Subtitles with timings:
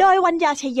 [0.00, 0.80] โดยวัญญาชยโย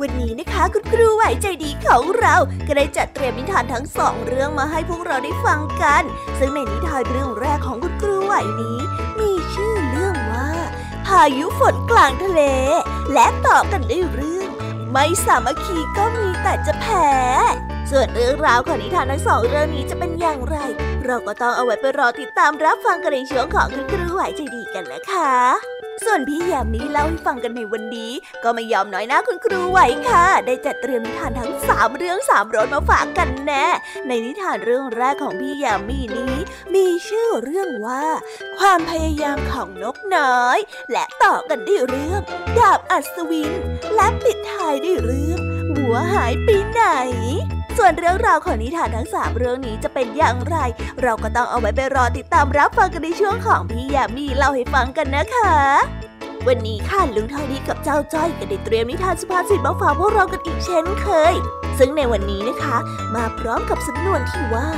[0.00, 2.34] วันนี้นะคะคุณครูไหวใจดีของเรา
[2.66, 6.02] ก็ได้จัดเตรียมนิทานทั้งสองเรื่องมาให้พวกเราได้ฟังกัน
[6.38, 8.78] ซึ่งในนิทานเรื่องแรกของคุณครูไหวนี้
[9.20, 10.48] มีชื่อเรื่องว่า
[11.06, 12.42] พายุฝนกลางทะเล
[13.12, 14.48] และต่อกันด้วยเรื่อง
[14.92, 17.10] ไม่สามัคคีก็มีแต่จะแพ้
[17.90, 20.56] ส่วนเรื่องราวของนิทานทั้งสองเรื่องนี้จะเป็นอย่างไร
[21.06, 28.12] เราก็ต้องเอาไว้ไปรอติดตามรับฟังกันในช่วงของคุณครูไหวใจดีกันนะคะ ส่วนพี่ยามนี้เล่าให้ฟังกันในวันนี้
[28.44, 33.66] ก็ไม่ยอมน้อยหน้าคุณครูไหวค่ะ ได้จัดเตรียมนิทานทั้งสามเรื่องสามรสมาฝากกันแน่
[34.06, 36.34] ในนิทานเรื่องแรกของพี่ยามีนี้
[36.74, 38.04] มีชื่อเรื่องว่า
[38.58, 40.58] ความพยายามของนกน้อย
[40.92, 42.20] และต่อกันด้วยเรื่อง
[42.58, 43.52] ดาบอัศวิน
[43.94, 45.38] และปิดท้ายด้วยเรื่อง
[45.76, 46.82] หัวหายไปไหน
[47.78, 50.56] ส่วนเรื่องราวของนิทานทั้งสามเรื่องนี้จะเป็นอย่างไร
[51.02, 55.54] เราก็ต้องเอาไว้ไปรอติดตามรับฟังกันในช่วงของพี่ยามีเล่าให้ฟังกันนะคะ
[56.46, 61.34] วันนี้ค่ะลุงทองดีกับเจ้าจ้อยก็ได้เตรียมนิทานสุภาษิตมาฝากพวกเรากันอีกเช่นเคย
[61.78, 62.76] ซึ่งในวันนี้นะคะ
[63.14, 64.68] มาพร้อมกับสำนวนที่ว่า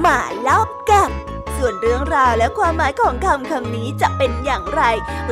[0.00, 1.10] หมาลอบกัด
[1.56, 4.82] ส่วนเรื่องราวและความหมายของคำคำนี้จะเป็นอย่างไร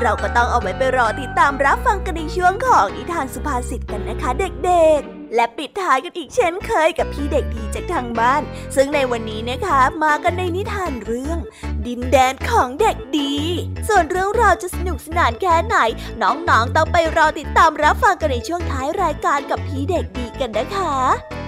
[0.00, 8.42] เราก็ต้องเอาไว้ไปรอติดตามรับฟังกันในช่วงของนิทานสุภาษิตกันนะคะเด็กๆ และปิดท้ายกันอีกเช่นเคยกับพี่เด็กดีจากทางบ้าน
[8.74, 11.38] ซึ่งในวันนี้นะคะมากันในนิทานเรื่อง
[11.86, 13.34] ดินแดนของเด็กดี
[13.88, 15.76] ส่วนเรื่องราวจะสนุกสนานแค่ไหน
[16.22, 21.47] น้องๆต้องไปรอติดตามรับฟังกันในช่วงท้ายรายการกับพี่เด็กดีกันนะคะ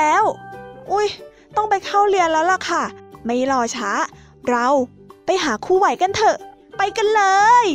[0.00, 0.22] แล้ว
[0.92, 1.08] อุ้ย
[1.56, 2.82] ต้องไปเข้าเรียนแล้วล่ะค่ะ
[3.24, 3.90] ไม่รอช้า
[4.48, 4.66] เรา
[5.24, 6.36] ไปหาคู่ไหวกันเถอะ
[6.76, 7.22] ไปกันเล
[7.64, 7.66] ย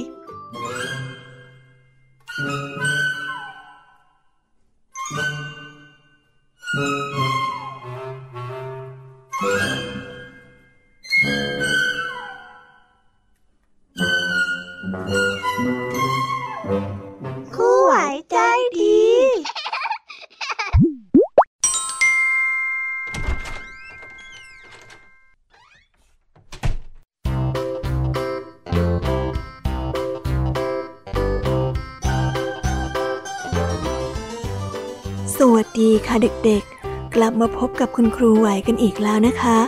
[36.15, 39.59] ค่ะเด็กๆ กลับมาพบกับคุณครูไหวกันอีกแล้วนะคะ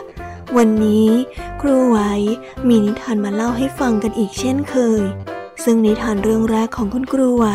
[0.57, 1.09] วันนี้
[1.61, 1.97] ครูไหว
[2.67, 5.03] มีนิทานมาเล่าให้ฟังกันอีกเช่นเคย
[5.63, 7.47] ซึ่งนิทานเรื่องแรกของคุณครูไหว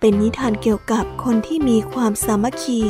[0.00, 2.80] เป็นนิทานเกี่ยวกับคนที่มีความสามัคคี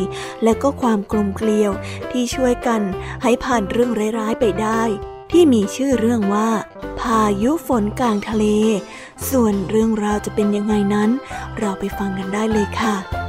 [0.44, 1.72] และก็ความกลมเกลียว
[2.10, 2.82] ที่ช่วยกัน
[3.22, 4.82] ให้ผ่านเรื่องร้ายๆไปได้
[5.30, 6.50] ที่มีชื่อเรื่องว่า
[7.00, 8.44] พายุฝนกลางทะเล
[9.30, 11.10] ส่วนเรื่องราวจะเป็นยังไงนั้น
[11.58, 13.21] เราไปฟังกันได้เลยค่ะ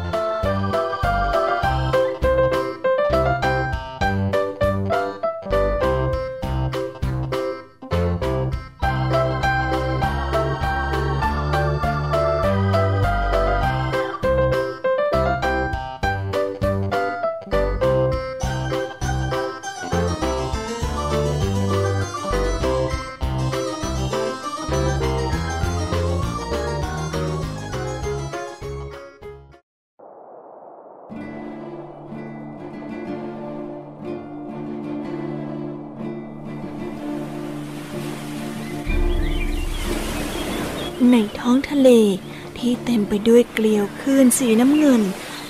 [43.16, 45.02] ไปด้วยเกลียวคลื่นสีน้ำเงิน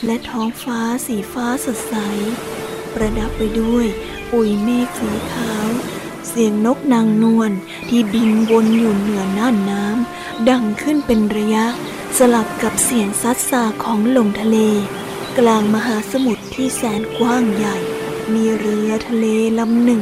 [0.05, 1.95] และท้องฟ้าสีฟ้าสดใส
[2.93, 3.85] ประดับไปด้วย
[4.31, 5.67] ปุยเมฆสีขาว
[6.27, 7.51] เสียงนกนางนวล
[7.89, 11.65] ที่บินวนอยู่เหนือน่านน้ำดังขึ้นเป็นระยะ
[12.17, 14.57] สลับกับเสียงซัดซาของลมทะเล
[15.37, 17.77] กลางมหาสมุทรที่แสนกว้างใหญ่
[18.33, 19.25] มีเรือทะเล
[19.59, 20.01] ลำหนึ่ง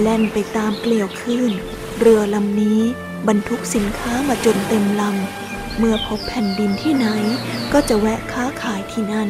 [0.00, 1.52] แล่นไปตามเกลียวคลื่น
[1.98, 2.80] เรือลำนี้
[3.28, 5.43] บรรทุกสินค้ามาจนเต็มลำ
[5.78, 7.06] เมื่อพบแผ่นดินที่ไหน
[7.72, 9.28] ก็จะแวะค้าขายที่นั่น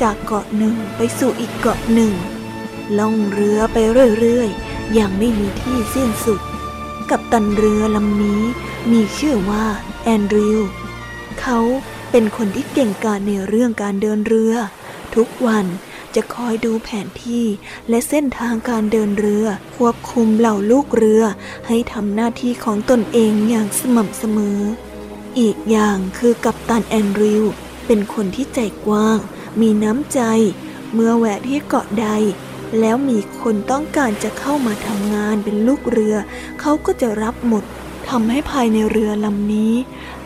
[0.00, 2.12] จากเกาะหนึ่งไปสู่อีกเกาะหนึ่ง
[2.98, 3.76] ล่องเรือไป
[4.18, 6.40] เรื่อยๆ อย่างไม่มีที่สิ้นสุด
[7.10, 8.42] กับตันเรือลำนี้
[8.92, 9.64] มีชื่อว่า
[10.04, 10.60] แอนดริว
[11.40, 11.58] เขา
[12.10, 14.54] เป็นคนที่เก่งกาจในเรื่องการเดินเรือ
[15.14, 15.66] ทุกวัน
[16.14, 17.44] จะคอยดูแผนที่
[17.88, 21.22] และเส้นทางการเดินเรือ ควบคุมเหล่าลูกเรือ
[21.66, 24.60] ให้ทำหน้าที่ของตนเองอย่างสม่ำเสมอ
[25.38, 27.44] อีกอย่างคือกัปตันแอนดริว
[27.86, 29.18] เป็นคนที่ใจกว้าง
[29.60, 30.20] มีน้ำใจ
[30.94, 32.08] เมื่อแวะที่เกาะใด
[32.80, 36.16] แล้วมีคนต้องการจะเข้ามาทำงานเป็นลูกเรือ
[36.60, 37.64] เขาก็จะรับหมด
[38.08, 39.74] ทำให้ภายในเรือลำนี้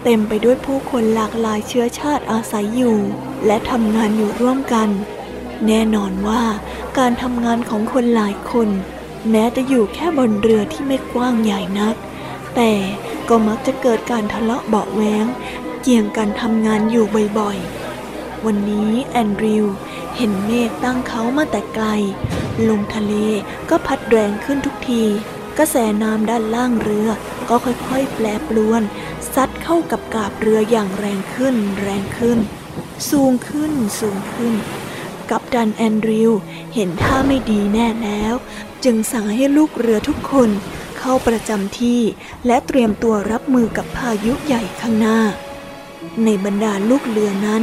[0.03, 2.99] เต็มไปด้วยผู้คนหลากหลายเชื้อชาติอาศัยอยู่
[3.47, 4.89] และทำงานอยู่ร่วมกัน
[5.67, 6.43] แน่นอนว่า
[6.99, 8.69] การทำงานของคนหลายคน
[9.31, 11.95] แม้จะอยู่แค่บนเรือที่ไม่กว้างใหญ่นัก
[12.55, 12.73] แต่
[13.29, 15.27] ก็มักจะเกิดการทะเลาะเบาแวง
[15.83, 17.05] เกี่ยงกันทำงานอยู่
[17.39, 19.65] บ่อยๆ วันนี้แอนดริว
[20.17, 21.87] เห็นเมฆตั้งเขามาแต่ไกล
[22.69, 23.15] ลมทะเล
[23.71, 25.05] ก็พัดแรงขึ้นทุกที
[25.59, 27.09] กระแสน้ำด้านล่างเรือ
[27.49, 28.83] ก็ค่อยๆ แปรปรวน
[29.35, 32.39] ซัดเข้ากับกาบเรืออย่างแรงขึ้น แรงขึ้น
[33.11, 34.55] สูงขึ้น สูงขึ้น
[35.31, 36.31] กับดันแอนดริว
[36.75, 38.35] เห็นท่าไม่ดีแน่แล้ว
[38.85, 40.51] จึงสั่งให้ลูกเรือทุกคน
[41.05, 42.01] เข้าประจำที่
[42.47, 45.21] และเตรียมตัวรับมือกับพายุใหญ่ข้างหน้า
[46.25, 47.63] ในบรรดาลูกเรือนั้น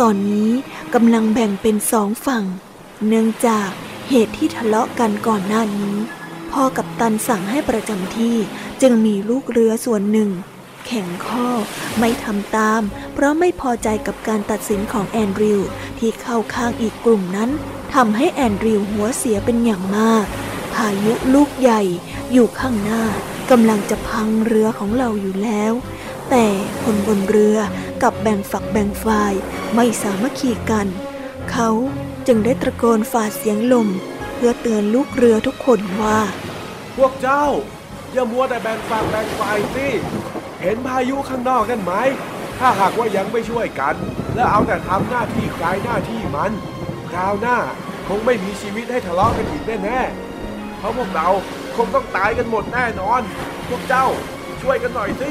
[0.00, 0.50] ตอนนี้
[0.94, 2.44] กำลังแบ่งเป็นสองฝั่ง
[3.06, 3.68] เนื่องจาก
[4.08, 5.96] เหตุที่ทะเลาะกันก่อนหน้านี้
[6.52, 8.36] พ่อกับตันสั่งให้ประจำที่
[8.82, 10.30] จึงมีลูกเรือส่วนหนึ่ง
[10.86, 11.48] แข็งข้อ
[11.98, 12.82] ไม่ทำตาม
[13.14, 15.60] เพราะไม่พอใจกับการตัดสินของแอนดริว
[15.98, 17.50] ที่เข้าข้างอีกกลุ่มนั้น
[17.94, 20.26] ทำให้แอนดริวหัวเสียเป็นอย่างมาก
[20.74, 21.82] พายุลูกใหญ่
[22.32, 23.02] อยู่ข้างหน้า
[23.50, 25.72] กำลังจะพังเรือของเราอยู่แล้ว
[26.30, 26.46] แต่
[26.82, 27.58] คนบนเรือ
[28.02, 29.32] กับแบ่งฝักแบ่งฝ่าย
[29.74, 30.86] ไม่สามัคคีกัน
[31.50, 31.70] เขา
[32.26, 33.88] จึงได้ตะโกนฝ่าเสียงลม
[34.34, 36.20] เพื่อเตือนลูกเรือทุกคนว่า
[36.96, 37.44] พวกเจ้า
[38.12, 39.88] อย่ามัวแต่แบ่งฝักแบ่งฝ่ายสิ
[40.60, 41.92] เห็นพายุข้างนอกกันไหม
[42.58, 43.94] ถ้าหากว่ายังไม่ช่วยกัน
[44.34, 46.52] และเอาแต่ทำหน้าที่ใครหน้าที่มัน
[47.10, 47.58] คราวหน้า
[48.08, 50.31] คงไม่มีชีวิตให้ทะเลาะกันอีกแน่ๆ
[50.82, 51.28] เพราะพวกเรา
[51.76, 53.20] คงต้องตายกันหมดแน่นอน
[53.68, 54.06] พวกเจ้า
[54.62, 55.30] ช่วยกันหน่อยสิ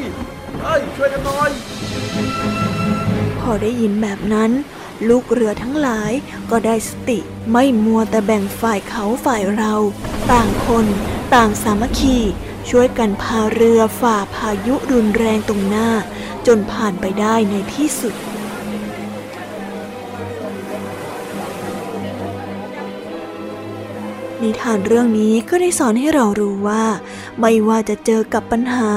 [0.61, 1.49] เอ้ย ช่วยกันหน่อย
[3.39, 4.51] พอได้ยินแบบนั้น
[5.09, 6.11] ลูกเรือทั้งหลาย
[6.51, 7.19] ก็ได้สติ
[7.51, 9.73] ไม่มัวแต่แบ่งฝ่ายเขาฝ่ายเรา
[10.31, 10.85] ต่างคน
[11.33, 12.17] ต่างสามัคคี
[12.69, 15.89] ช่วยกันพาเรือฝ่าพายุรุนแรงตรงหน้า
[16.47, 18.15] จนผ่านไปได้ในที่สุด
[24.43, 26.85] นิทานเรื่องนี้ก็ได้สอนให้เรารู้ว่า
[27.39, 28.89] ไม่ว่าจะเจอกับปัญหา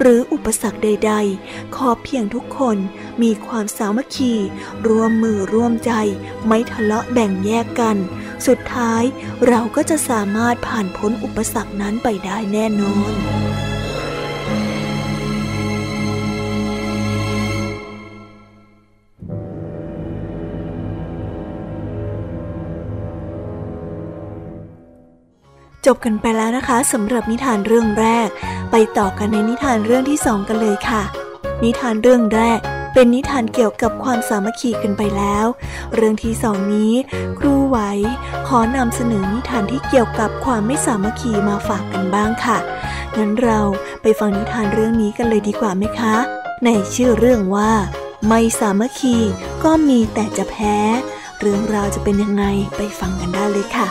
[0.00, 1.12] หรืออุปสรรคใด
[1.44, 2.76] ๆ ขอเพียงทุกคน
[3.22, 4.34] มีความสามัคคี
[4.88, 5.92] ร่วมมือร่วมใจ
[6.46, 7.96] ไม่ทะเลาะแบ่งแยกกัน
[8.46, 9.02] สุดท้าย
[9.48, 13.65] เราก็จะสามารถผ่านพ้นอุปสรรคนั้นไปได้แน่นอน
[25.86, 28.28] จบกันไปแล้วนะคะสำหรับนิทานเรื่องแรก
[28.70, 31.02] ไปต่อกันในนิทานเรื่องที่สองกันเลยค่ะ
[31.62, 32.60] นิทานเรื่องแรก
[32.94, 35.46] เป็นนิทานเกี่ยวกับความสามัคคีกันไปแล้ว
[35.94, 36.92] เรื่องที่สองนี้
[37.38, 37.78] ครูไหว
[38.48, 42.58] ขอนำเสนอนิทานที่เกี่ยวกับความไม่สามัคคีมาฝากกันบ้างค่ะ
[43.16, 43.60] งั้นเรา
[44.02, 46.16] ไปฟังนิทานเรื่องนี้กันเลยดีกว่าไหมคะ
[46.64, 47.72] ในชื่อเรื่องว่า
[48.28, 49.16] ไม่สามัคคี
[49.64, 50.76] ก็มีแต่จะแพ้
[51.40, 52.44] เรื่องราวจะเป็นยังไง
[52.76, 53.88] ไปฟังกันได้เลยค่ะ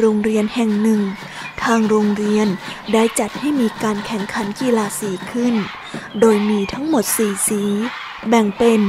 [0.00, 1.00] โรงเรียนแห่งหนึ่ง
[1.64, 2.48] ทางโรงเรียน
[2.92, 5.54] ได้จัดให้มีการแข่งขันกีฬาสีขึ้น
[6.20, 7.62] โดยมีทั้งหมดสีสี
[8.28, 8.80] แบ่งเป็น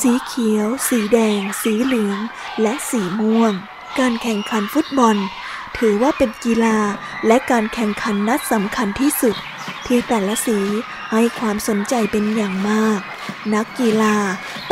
[0.00, 2.18] สีเขียว สีแดง สีเหลือง
[2.62, 3.52] และสีม่วง
[3.98, 5.16] การแข่งขันฟุตบอล
[5.78, 6.78] ถือว่าเป็นกีฬา
[7.26, 9.36] และการแข่งขันนัดสำคัญที่สุด
[9.86, 10.58] ที่แต่ละสี
[11.12, 13.00] ให้ความสนใจเป็นอย่างมาก
[13.54, 14.16] นักกีฬา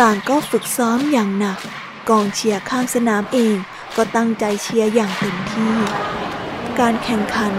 [0.00, 1.58] ต่างก็ฝึกซ้อมอย่างหนัก
[2.08, 3.56] กองเชียร์ข้างสนามเอง
[3.98, 5.74] ก็ตั้งใจเชียร์อย่างเต็มที่
[6.78, 7.54] การแข่งขัน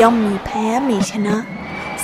[0.00, 1.36] ย่อมมีแพ้มีชนะ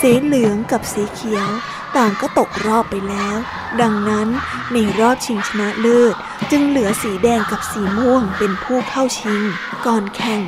[0.00, 1.48] สีเหลืองกับสีเขียว
[1.96, 3.36] ต่างก็ตกรอบไปแล้ว
[3.80, 4.28] ดังนั้น
[4.72, 6.14] ในรอบชิงชนะเลิศ
[6.50, 9.42] จึงเหลือสีแดงกับสีม่วงเป็นผู้เข้าชิง
[9.86, 10.42] ก่อนแข่ง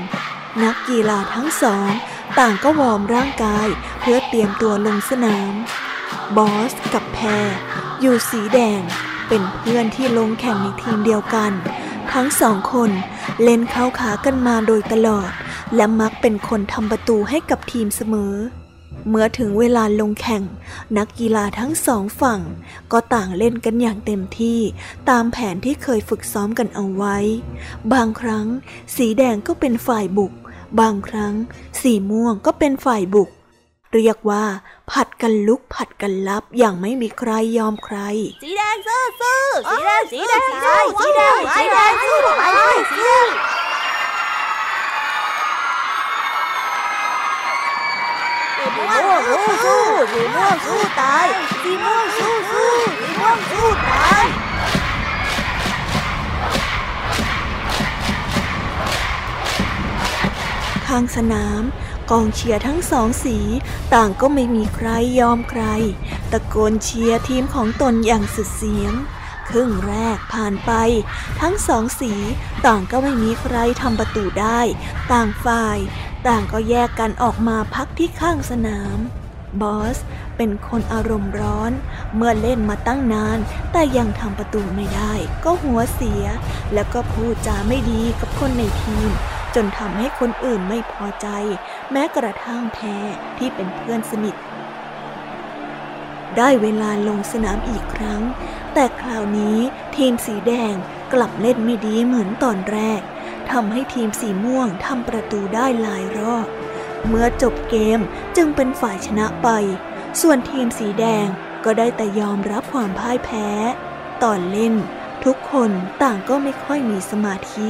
[0.62, 1.88] นักกีฬาทั้งสอง
[2.38, 3.68] ต่างก็วอร์มร่างกาย
[4.00, 5.52] เพื่อเตรียมตัวลงสนาม
[6.36, 7.48] บอสกับแพร
[8.00, 8.80] อยู่สีแดง
[9.28, 11.52] เป็นเพื่อนที่ลงแข่งในทีมเดียวกัน
[12.12, 12.90] ทั้งสองคน
[13.42, 15.30] เล่นเข้าขากันมาโดยตลอด
[15.76, 18.34] และมักเป็นคนทำประตูให้กับทีมเสมอ
[19.08, 20.42] เมื่อถึงเวลาลงแข่ง
[20.96, 22.40] นักกีฬาทั้งสองฝั่ง
[22.92, 24.60] ก็ต่างเล่นกันอย่างเต็มที่
[25.08, 27.16] ตามแผนที่เคยฝึกซ้อมกันเอาไว้
[27.92, 28.46] บางครั้ง
[28.96, 30.32] สีแดงก็เป็นฝ่ายบุก
[30.80, 31.34] บางครั้ง
[31.80, 33.30] สีม่วงก็เป็นฝ่ายบุก
[33.94, 34.44] เรียกว่า
[34.90, 37.98] ผัดกันลุกผัดกันลับอย่างไม่มีใครยอมใคร
[38.42, 39.40] สีแดงสู้สู้
[39.70, 43.28] สีแดงสีแดงสู้สีแดงสีแดงสู้ไปเลยสีแดง
[48.56, 51.26] สีม่วงสู้สู้สีม่วงสู้ตาย
[51.62, 54.24] สีม่วงสู้สู้สีม่วงสู้ตาย
[60.86, 61.62] ข้างสนาม
[62.10, 63.38] กองเชียร์ทั้งสองสี
[63.94, 64.88] ต่างก็ไม่มีใคร
[65.20, 65.64] ยอมใคร
[66.32, 68.92] ตะโกนเชียร์ทีมของตนอย่างสุดเสียง
[69.48, 70.72] ครึ่งแรกผ่านไป
[71.40, 72.12] ทั้งสองสี
[72.66, 74.60] ต่างก็ไม่มีใครทำประตูได้
[75.12, 75.78] ต่างฝ่าย
[76.26, 78.98] ต่างก็แยกกันออกมาพักที่ข้างสนาม
[79.60, 79.98] บอส
[80.36, 81.72] เป็นคนอารมณ์ร้อน
[82.14, 83.38] เมื่อเล่นมาตั้งนาน
[83.72, 85.12] แต่ยังทำประตูไม่ได้
[85.44, 86.24] ก็หัวเสีย
[86.74, 89.10] แล้วก็พูดจาไม่ดีกับคนในทีม
[89.54, 91.28] จนทำให้คนอื่นไม่พอใจ
[91.92, 93.06] แม้กระทั่งแพร
[93.38, 94.36] ที่เป็นเพื่อนสนิท
[96.36, 98.22] ได้เวลาลงสนามอีกครั้ง
[98.74, 99.58] แต่คราวนี้
[99.96, 100.74] ทีมสีแดง
[101.12, 103.00] กลับเล่นไม่ดีเหมือนตอนแรก
[103.50, 106.46] ทำให้ทีมสีม่วงทำประตูได้หลายรอบ
[107.06, 108.00] เมื่อจบเกม
[108.36, 109.48] จึงเป็นฝ่ายชนะไป
[110.20, 111.26] ส่วนทีมสีแดง
[111.64, 113.48] ก็ได้แต่ยอมรับความพ่ายแพ้
[114.22, 114.74] ตอนเล่น
[115.24, 115.70] ทุกคน
[116.02, 117.68] ต่างก็ไม่ค่อยมีสมาธิ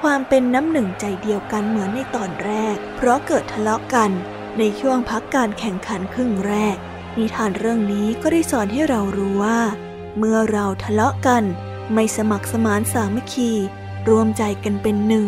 [0.00, 4.10] ความเป็นน้ำหนึ่งใจเดียวกันเหมือนในตอนแรก เพราะเกิดทะเลาะกัน
[4.58, 6.76] ในช่วงพักการแข่งขันครึ่งแรก
[7.16, 9.60] นิทานเรื่องนี้ก็ได้สอนให้เรารู้ว่า
[10.18, 11.44] เมื่อเราทะเลาะกัน
[11.92, 13.52] ไม่สมัครสมานสามัคคี
[14.08, 15.26] รวมใจกันเป็นหนึ่ง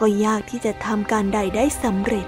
[0.00, 2.26] ก็ยากที่จะทำการใดได้สำเร็จ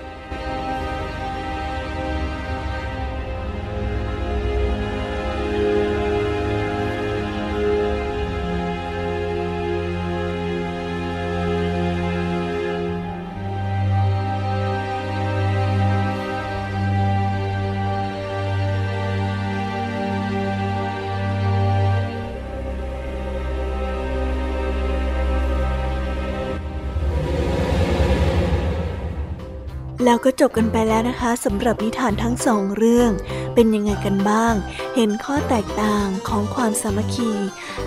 [30.09, 33.11] แล้วก็จบกันไปแล้วนะคะสำหรับนิทานทั้งสองเรื่อง
[33.55, 34.55] เป็นยังไงกันบ้าง
[34.95, 37.33] เห็นข้อแตกต่างของความสามัคคี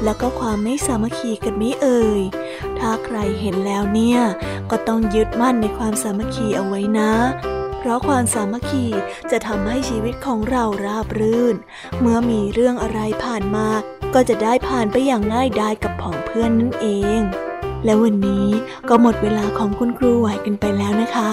[0.03, 2.21] แล้วก็ความไม่สามัคคีกันไม่เอ่ย
[2.79, 4.19] ถ้าใครเห็นแล้วเนี่ย
[4.71, 7.13] ก็ต้องยึดมั่นในความสามัคคีเอาไว้นะ
[7.79, 8.85] เพราะความสามัคคี
[9.31, 11.55] จะทำให้ชีวิตของเราราบรื่น
[11.99, 13.67] เมื่อมีเรื่องอะไรผ่านมา
[14.13, 16.87] ก็จะได้ผ่านไปอย่างง่ายดายกับผองเพื่อนนั่นเอ
[17.19, 17.21] ง
[17.85, 18.45] และวันนี้
[18.89, 21.29] ก็หมดเวลาของคุณครูไหวกันไปแล้วนะคะ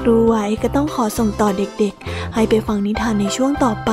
[0.00, 3.92] ครูไหวก็ต้องขอส่งต่อเด็กๆ ให้ไปฟังนิทานในช่วงต่อไป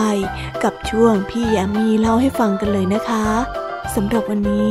[0.64, 3.28] กับช่วงพี่ยามีเล่าให้ฟังกันเลยนะคะ
[3.96, 4.68] สำหรับวันนี้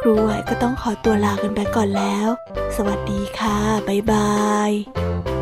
[0.00, 2.28] ครูไหวก็ต้องขอตัวลากันไปก่อนแล้ว
[2.76, 4.36] สวัสดีค่ะ บ๊ายบา
[4.68, 5.35] ย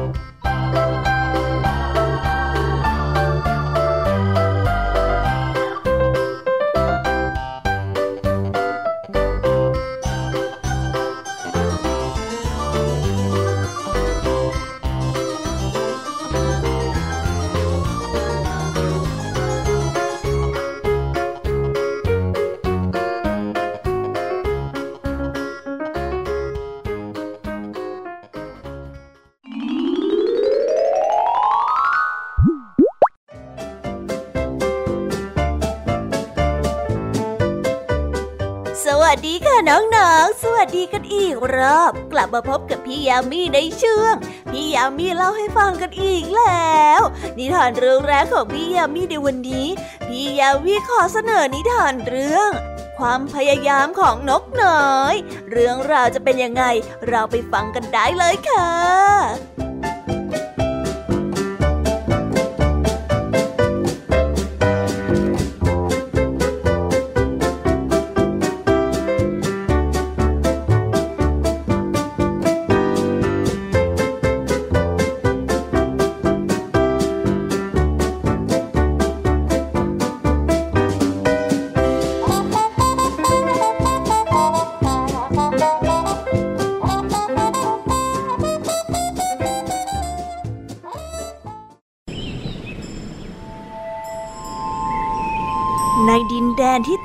[40.13, 44.15] องสวัสดีกันอีกรอบ กลับมาพบกับพี่ยามีในช่วง
[44.51, 47.01] พี่ยามีเล่าให้ฟังกันอีกแล้ว
[47.39, 49.67] นิทานเรื่องแรกของพี่ยามีในวันนี้
[50.07, 52.51] พี่ยามีขอเสนอนิทานเรื่อง
[52.99, 55.15] ความพยายามของนกน้อย
[55.51, 56.65] เรื่องราวจะเป็นยังไง
[57.09, 59.54] เราไปฟังกันได้เลยค่ะ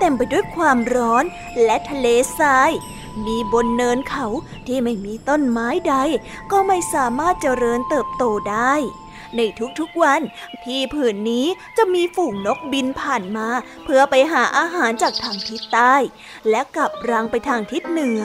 [0.10, 1.24] มไปด้วยความร้อน
[1.64, 2.08] และทะเล
[2.40, 2.72] ทราย
[3.26, 4.28] มีบนเนินเขา
[4.68, 5.96] ที่ไม่มีต้นไม้ใด
[6.52, 8.74] ก็ไม่สามารถเจริญเติบโตได้
[9.38, 9.42] ใน
[9.80, 10.22] ทุกๆวัน
[10.66, 11.46] ที่ผืนนี้
[11.78, 13.48] จะมีฝูงนกบินผ่านมา
[13.84, 15.96] เพื่อไปหาอาหารจากทางทิศใต้
[16.50, 18.22] และกลับรังไปทางทิศเหนือ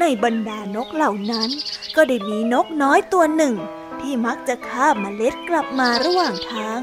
[0.00, 1.48] ในบรรดานกเหล่านั้น
[1.96, 3.54] ก็ได้มีนกน้อยตัวหนึ่ง
[4.00, 6.78] ที่มักจะคาบเมล็ดกลับมาระหว่างทาง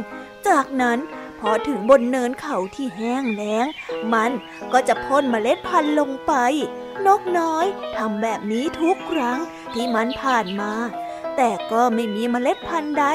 [0.47, 0.99] จากนั้น
[1.39, 3.65] พอถึงบนเนินเขาที่แห้งแล้ง
[4.13, 4.31] มัน
[4.73, 6.33] ก็จะพ่นเมล็ดพันธุ์ลงไป
[7.05, 9.39] นกน้อยทำแบบนี้ทุกครั้ง
[9.73, 10.73] ที่มันผ่านมา
[11.37, 13.05] แต่ก็ไม่มีเมล็ดพันธุ์ใด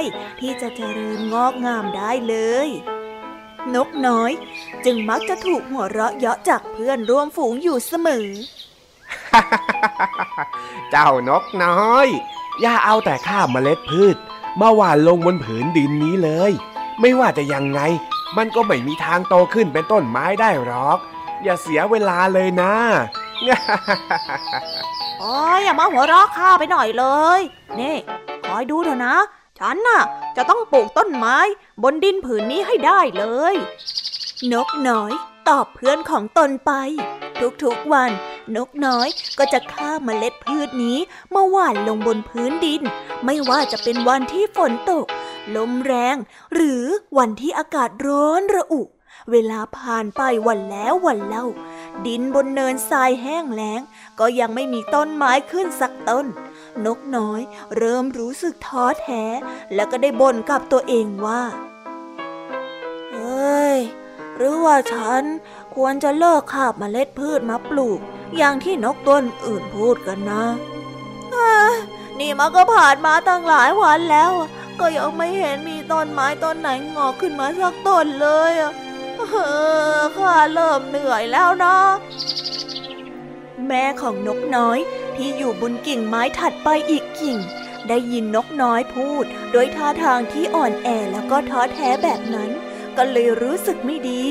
[0.40, 2.68] ที่จะเจริญงอกงามได้เลย
[3.74, 4.32] นกน้อย
[4.84, 8.28] จึงมักจะถูกหัวเราะเยาะจากเพื่อนร่วมฝูงอยู่เสมอ
[10.90, 12.08] เจ้านกน้อย
[12.60, 14.16] อย่าเอาแต่ข้าเมล็ดพืช
[14.60, 16.52] มาหว่านลงบนผืนดินนี้เลย
[17.00, 17.80] ไม่ว่าจะยังไง
[18.36, 20.98] มันก็ไม่มีทางโตขึ้นเป็นต้นไม้ได้หรอก
[21.44, 22.74] อย่าเสียเวลาเลยนะ
[25.20, 27.04] โอ้ยอย่ามาหัวเราะข้าไปหน่อยเล
[27.38, 27.40] ย
[27.80, 27.96] นี่
[28.46, 29.16] คอยดูเถอะนะ
[29.58, 30.02] ฉันน่ะ
[30.36, 31.36] จะต้องปลูกต้นไม้
[31.82, 33.54] บนดินผืนนี้ให้ได้เลย
[34.52, 35.12] นกน้อย
[35.48, 36.72] ตอบเพื่อนของตนไป
[37.62, 38.10] ทุกๆวัน
[38.56, 40.98] นกน้อยก็จะฆ่าเมล็ดพืชนี้
[41.34, 42.82] มาหว่านลงบนพื้นดิน
[43.24, 45.06] ไม่ว่าจะเป็นวันที่ฝนตก
[45.56, 46.16] ลมแรง
[46.54, 46.84] หรือ
[47.18, 48.82] วันที่อากาศร้อนระอุ
[49.30, 51.46] เวลาผ่านไปวันแล้ววันเล่า
[52.06, 53.80] ดินบนเนินทรายแห้งแล้ง
[54.20, 56.26] ก็ยังไม่มีต้นไม้ขึ้นสักต้น
[56.84, 57.40] นกน้อย
[57.76, 59.24] เริ่มรู้สึกท้อแท้
[59.74, 61.42] แล้วก็ได้บ่นกับตัวเองว่า
[63.12, 63.80] เฮ้ย
[64.36, 65.22] หรือว่าฉัน
[65.74, 68.00] ควรจะเลิกคาบเมล็ดพืชมาปลูก
[68.36, 70.44] อย่างที่นกต้นอื่นพูดกันนะ
[72.18, 74.32] นี่มันก็ผ่านมาตั้งหลายวันแล้ว
[74.80, 78.72] ก็ยังไม่เห็นมีต้นไม้ต้นไหนงอกขึ้นมาสักต้นเลยอะ
[79.18, 79.22] เอ
[79.98, 81.76] อข้าเริ่มเหนื่อยแล้วนะ
[83.66, 84.78] แม่ของนกน้อย
[85.16, 87.38] ที่อยู่บนกิ่งไม้ถัดไปอีกกิ่ง
[87.88, 92.50] ได้ยินนกน้อยพูด โดยท่าทางที่อ่อนแอแล้วก็ท้อแท้แบบนั้น
[92.96, 94.22] ก็เลยรู้สึกไม่ดี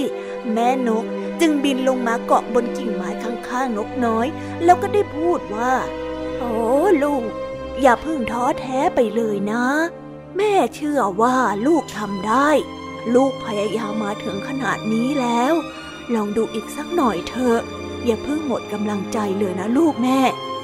[0.53, 1.05] แม่นก
[1.39, 4.27] จึงบินลงมาเกาะบนกิ่งไม้ข้างๆนกน้อย
[4.63, 5.73] แล้วก็ได้พูดว่า
[6.37, 6.53] โอ้
[7.03, 7.23] ลูก
[7.81, 9.65] อย่าเพึ่งท้อแท้ไปเลยนะ
[10.37, 11.35] แม่เชื่อว่า
[11.67, 12.49] ลูกทำได้
[13.15, 15.53] ลูกพยายามมาถึงขนาดนี้แล้ว
[16.13, 17.59] ลองดูอีกสักหน่อยเถอะ
[18.05, 20.19] อย่าเพิ่งหมดกำลังใจเลยนะลูกแม่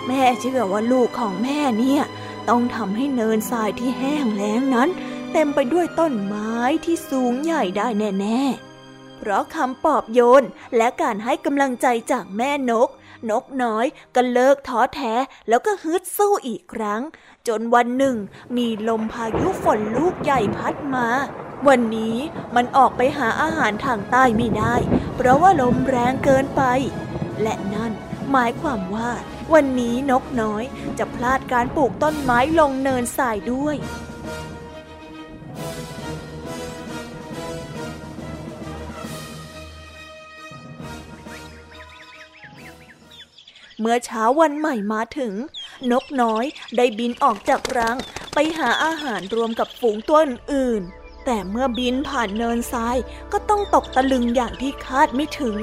[0.08, 2.04] แม่เชื่อว่าลูกของแม่เนี่ย
[2.50, 4.90] ต้องทำให้เนินทรายที่แห้งแล้งนั้น
[5.34, 6.54] เต็มไปด้วยต้นไม้
[6.86, 10.46] ที่สูงใหญ่ได้แน่ๆ เพราะคำปลอบโยน
[10.78, 12.90] และการให้กำลังใจจากแม่นก
[13.30, 15.14] นกน้อยก็เลิกท้อแท้
[15.50, 17.02] แล้วก็ฮึดสู้อีกครั้ง
[17.48, 18.16] จนวันหนึ่ง
[18.58, 21.08] มีลมพายุฝนลูกใหญ่พัดมา
[21.68, 22.18] วันนี้
[22.56, 24.76] มันออกไปหาอาหารทางใต้ไม่ได้
[25.16, 26.62] เพราะว่าลมแรงเกินไป
[27.42, 27.92] และนั่น
[28.32, 29.12] หมายความว่า
[29.54, 30.64] วันนี้นกน้อย
[30.98, 33.76] จะพลาดการปลูกต้นไม้ลงเนินทรายด้วย
[43.80, 45.34] เมื่อเช้าวันใหม่มาถึง
[45.92, 46.46] นกน้อย
[46.78, 47.98] ได้บินออกจากรัง
[48.34, 50.20] ไปหาอาหารรวมกับฝูงตัว
[50.54, 50.84] อื่น
[51.26, 52.98] แต่เมื่อบินผ่านเนินทราย
[53.32, 55.56] ก็ต้องตกตะลึงอย่างที่คาดไม่ถึง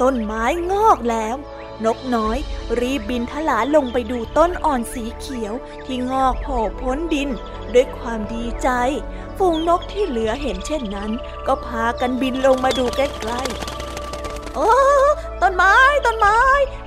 [0.00, 1.36] ต้นไม้งอกแล้ว
[1.84, 2.36] นกน้อย
[2.80, 5.54] รีบบินทลาลงไปดูต้นอ่อนสีเขียว
[5.84, 7.28] ที่งอกโผล่พ้นดิน
[7.74, 8.68] ด้วยความดีใจ
[9.38, 11.10] ฝูงนกที่เหลือเห็นเช่นนั้น
[11.46, 13.00] ก็พากันบินลงมาดูใก
[13.30, 13.87] ล้ๆ
[14.54, 14.70] โอ้
[15.42, 15.74] ต้นไม้
[16.06, 16.38] ต้นไม้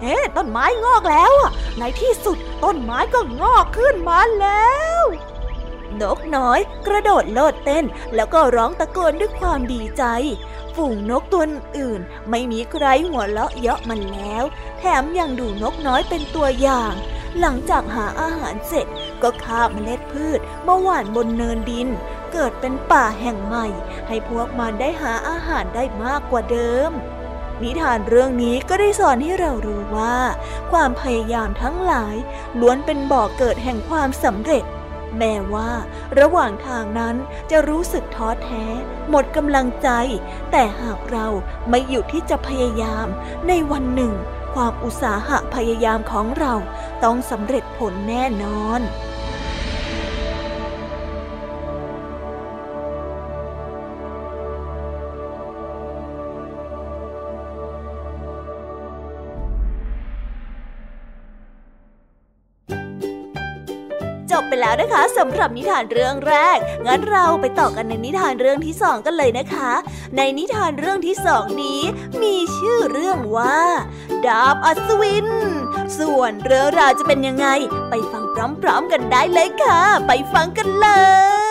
[0.01, 5.03] เฮ้ต้นไม้งอกแล้วอะในที่สุดต้นไม้ก็งอกขึ้นมาแล้ว
[6.01, 10.03] นกน้อย กระโดดโลดเต้น แล้วก็ร้องตะโกนด้วยความดีใจ
[10.75, 11.43] ฝูงนกตัว
[11.77, 14.43] อื่น ไม่มีใครหัวเราะเยาะมันแล้ว
[14.79, 16.93] แถมยังดูนกน้อยเป็นตัวอย่าง
[17.39, 18.87] หลังจากหาอาหารเสร็จ
[19.21, 21.87] ก็คาบเมล็ดพืชมาหว่านบนเนินดิน
[22.33, 23.65] เกิดเป็นป่าแห่งใหม่
[24.07, 26.91] ให้พวกมันได้หาอาหารได้มากกว่าเดิม
[27.63, 30.17] นิทานเรื่องนี้ก็ได้สอนให้เรารู้ว่า
[30.71, 32.15] ความพยายามทั้งหลาย
[32.59, 34.63] ล้วนเป็นบ่อกเกิดแห่งความสำเร็จ
[35.17, 35.71] แม้ว่า
[36.19, 37.15] ระหว่างทางนั้น
[37.51, 38.65] จะรู้สึกท้อแท้
[39.09, 39.89] หมดกำลังใจ
[40.51, 41.27] แต่หากเรา
[41.69, 43.07] ไม่หยุดที่จะพยายาม
[43.47, 44.13] ในวันหนึ่ง
[44.53, 46.53] ความอุตสาหะพยายามของเรา
[47.03, 48.81] ต้องสำเร็จผลแน่นอน
[64.61, 69.71] แล้วนะคะสำหรับนิทานเรื่องแรก งั้นเราไปต่อกันในนิทานเรื่องที่สองกันเลยนะคะ
[70.17, 71.81] ในนิทานเรื่องที่สองนี้
[72.21, 73.59] มีชื่อเรื่องว่า
[74.25, 75.27] ดาบอัศวิน
[75.99, 77.47] ส่วนเรื่องราวจะเป็นยังไง
[77.89, 78.23] ไปฟัง
[78.61, 80.87] พร้อมๆกันได้เลยค่ะ ไปฟังกันเล
[81.49, 81.50] ย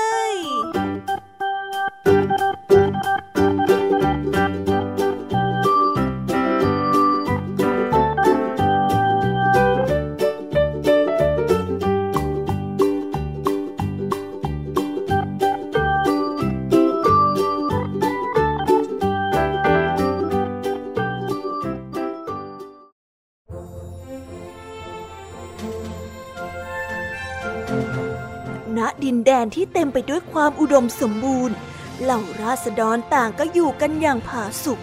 [29.27, 31.57] แดนที่เต็มไปด้วยความอุดมสมบูรณ์
[32.03, 34.81] เหล่าราษฎรต่างก็อยู่กันอย่างผาสุก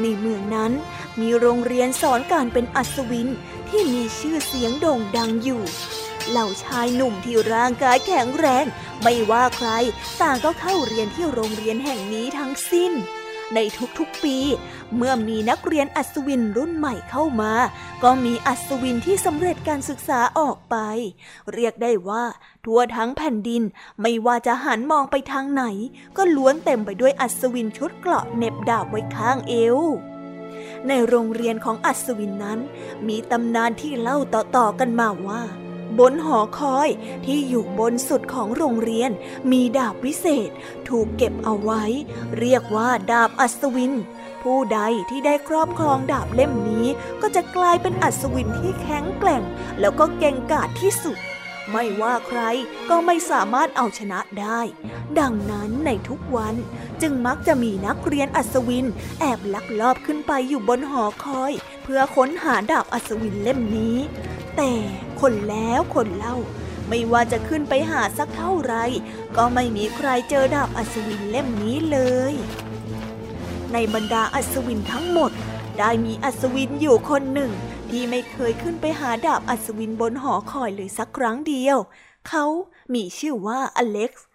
[0.00, 0.72] ในเมืองนั้น
[1.20, 3.28] มีโรงเรียนสอนการเป็นอัศวิน
[3.68, 5.62] ที่มีชื่อเสียงโด่งดังอยู่
[6.30, 8.64] เหล่าชายหนุ่มที่ร่างกายแข็งแรง
[9.02, 9.68] ไม่ว่าใคร
[10.22, 12.92] ต่างก็เข้าเรียนที่โรงเรียนแห่งนี้ทั้งสิ้น
[13.54, 13.58] ใน
[13.98, 14.36] ทุกๆปี
[14.96, 17.52] เมื่อมีนักเรียนอัศวินรุ่นใหม่เข้ามา
[18.02, 20.76] ก็มีอัศวินที่สำเร็จการศึกษาออกไป
[21.52, 22.24] เรียกได้ว่า
[22.64, 23.62] ทั่วทั้งแผ่นดิน
[24.00, 25.64] ไม่ว่าจะหันมองไปทางไหน
[26.16, 29.78] ก็ล้วนเต็มไปด้วยอัศวินชุดเกราะเน็บดาบไว้ข้างเอว
[30.88, 32.58] ในโรงเรียนของอัศวินนั้น
[33.08, 35.42] มีตำนานที่เล่าต่อๆกันมาว่า
[35.98, 36.88] บนหอคอย
[37.26, 39.10] ที่อยู่บนสุดของโรงเรียน
[39.50, 40.50] มีดาบวิเศษ
[40.88, 41.84] ถูกเก็บเอาไว้
[42.40, 43.92] เรียกว่าดาบอัศวิน
[44.46, 46.86] ผู้ใดที่ได้ครอบครองดาบเล่มนี้
[47.22, 49.42] ก็จะกลายเป็นอัศวินที่แข็งแกร่ง
[49.80, 51.18] แล้วก็เก่งกาจที่สุด
[51.70, 52.40] ไม่ว่าใคร
[52.88, 54.60] ก็ไม่สามารถเอาชนะได้
[55.18, 56.54] ดังนั้นในทุกวัน
[57.02, 58.86] จึงมักจะมีนักเรียนอัศวิน
[59.20, 63.96] แอบลักลอบขึ้นไปอยู่บนหอคอย เพื่อค้นหาดาบอัศวินเล่มนี้
[64.56, 64.72] แต่
[65.20, 66.36] คนแล้วคนเล่า
[66.88, 68.74] ไม่ว่าจะขึ้นไปหาสักเท่าไร
[69.36, 71.98] ก็ไม่มีใครเจอดาบอัศวินเล่มนี้เล
[72.32, 72.34] ย
[73.72, 75.32] ในบรรดาอัศวินทั้งหมด
[75.78, 77.52] ได้มีอัศวินอยู่คนหนึ่ง
[77.90, 81.78] ที่ไม่เคยขึ้นไปหาดาบอัศวินบนหอคอยเลยสักครั้งเดียว
[82.28, 82.44] เขา
[82.94, 84.26] มีชื่อว่าอเล็กซ์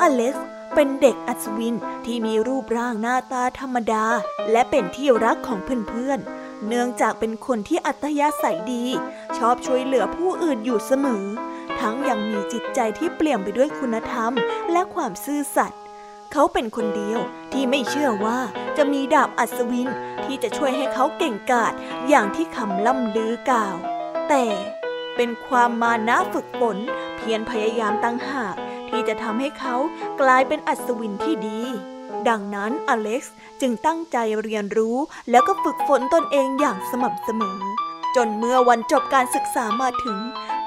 [0.00, 4.06] อเล็กซ์เป็นเด็กอัศวินที่มีรูปร่างหน้าตาธรรมดา
[4.50, 8.84] และเป็นที่รักของเพื่อนๆ เนื่องจากเป็นคนที่อัตยาศัยดี
[9.36, 11.24] ชอบช่วยเหลือผู้อื่นอยู่เสมอ
[11.80, 14.32] ทั้งยังมีจิตใจที่เปลี่ยนไปด้วยคุณธรรม
[14.72, 15.80] และความซื่อสัตย์
[16.36, 17.20] เขาเป็นคนเดียว
[17.52, 18.38] ที่ไม่เชื่อว่า
[18.76, 19.88] จะมีดาบอัศวิน
[20.24, 21.72] ที่จะช่วยให้เขาเก่งกาจ
[22.08, 23.76] อย่างที่คำล่ำลือกล่าว
[24.28, 24.44] แต่
[25.16, 26.76] เป็นความมานะฝึกฝน
[27.16, 28.56] เพียรพยายามตั้งหาก
[28.88, 29.76] ที่จะทำให้เขา
[30.20, 31.60] กลายเป็นอัศวินที่ดี
[32.28, 34.96] ดังนั้นอเล็กซ์จึงตั้งใจเรียนรู้
[35.30, 37.60] แล้วก็ฝึกฝนตนเองอย่างสม่ำเสมอ
[38.16, 40.18] จนเมื่อวันจบการศึกษามาถึง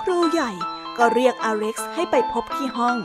[0.01, 0.51] ครูใหญ่
[0.97, 2.97] ก็เรียกอเล็กซ์ให้ไปพบที่ห้อง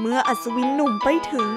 [0.00, 1.48] เมื่ออัศวินหนุ่มไปถึง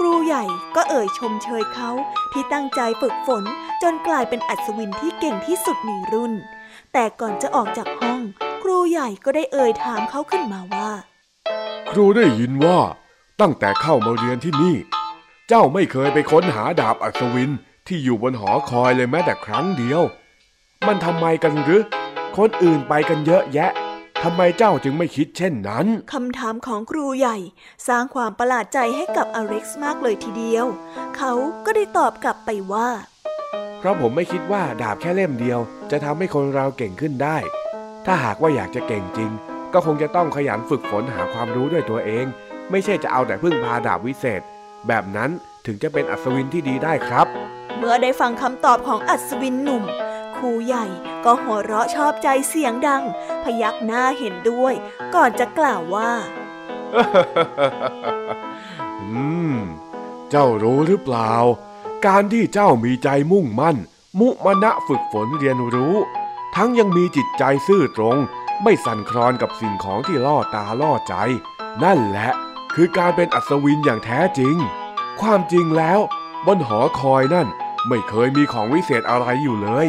[0.00, 0.44] ครูใหญ่
[0.76, 1.90] ก็เอ่ยชมเชยเขา
[2.32, 3.44] ที่ตั้งใจฝึกฝน
[3.82, 6.32] จนกลายเป็นอัศวินที่เก่งที่สุดในรุ่น
[6.92, 8.20] แต่ก่อนจะออกจากห้อง
[8.62, 10.90] ครูใหญ่ก็ได้เอ่ยถามเขาขึ้นมาว่า
[11.90, 12.78] ครูได้ยินว่า
[13.40, 14.76] ตั้งแต่เข้ามาเรียนที่นี่
[15.48, 17.50] เจ้าไม่เคยไปค้นหาดาบอัศวิน
[17.86, 20.02] ที่อยู่บนหอคอยเลยแม้แต่ครั้งเดียว
[20.86, 21.82] มันทำไมกันหรือ
[22.36, 23.70] คนอื่นไปกันเยอะแยะ
[24.22, 27.36] ทำไมเจ้าจึงไม่คิดเช่นนั้นคำถามของครูใหญ่
[27.88, 30.66] สร้างความประหลาดใจให้กับอเล็กซ์มากเลยทีเดียว
[31.16, 31.32] เขา
[31.64, 32.88] ก็ได้ตอบกลับไปว่า
[33.78, 37.38] เพราะผมไม่คิดว่าดาบแค่เล่มเดียว จะทำให้คนเราเก่งขึ้นได้
[38.06, 39.30] ถ้าหากว่าอยากจะเก่งจริง
[39.72, 42.26] ก็คงจะต้องขยันฝึกฝนหาความรู้ด้วยตัวเอง
[42.70, 44.40] ไม่ใช่จะเอาแต่พึ่งพาดาบวิเศษ
[44.88, 45.30] แบบนั้น
[45.66, 47.26] ถึงจะเป็นอัศวินที่ดีได้ครับ
[47.78, 49.84] เมื่อได้ฟังคำตอบของอัศวินหนุ่ม
[50.38, 50.86] ครูใหญ่
[51.24, 53.02] ก็หัวเราะชอบใจเสียงดัง
[53.42, 54.74] พยักหน้าเห็นด้วย
[55.14, 56.10] ก่อนจะกล่าวว่า
[59.00, 59.56] อืม
[60.30, 61.32] เจ้ารู้หรือเปล่า
[62.06, 63.76] การที่เจ้ามีใจมุ่งมั่น
[64.18, 65.96] มุมณะฝึกฝนเรียนรู้
[66.56, 68.18] ทั้งยังมีจิตใจซื่อตรง
[68.62, 71.14] ไม่สั่นคลอนกับสิ่งของที่ล่อตาล่อใจ
[71.84, 72.30] นั่นแหละ
[72.74, 74.56] คือการเป็นอัศวินอย่างแท้จริง
[75.20, 76.00] ความจริงแล้ว
[76.46, 77.48] บนหอคอยนั่น
[77.88, 79.86] ไม่เคยมีของวิเศษอะไรอยู่เลย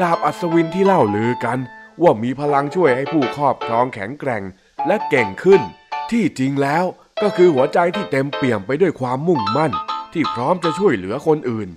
[0.00, 1.58] ดาบอัศวินที่เล่าลือกัน
[2.02, 4.42] ว่ามีพลังช่วยให้ผู้ครอบครองแข็งแกร่ง
[4.86, 5.62] และเก่งขึ้น
[6.10, 6.84] ที่จริงแล้ว
[7.22, 9.72] ก็คือหัวใจที่เต็มเปี่ยมไปด้วยความมุ่งมั่น
[10.12, 11.68] ที่พร้อมจะช่วยเหลือคนอื่น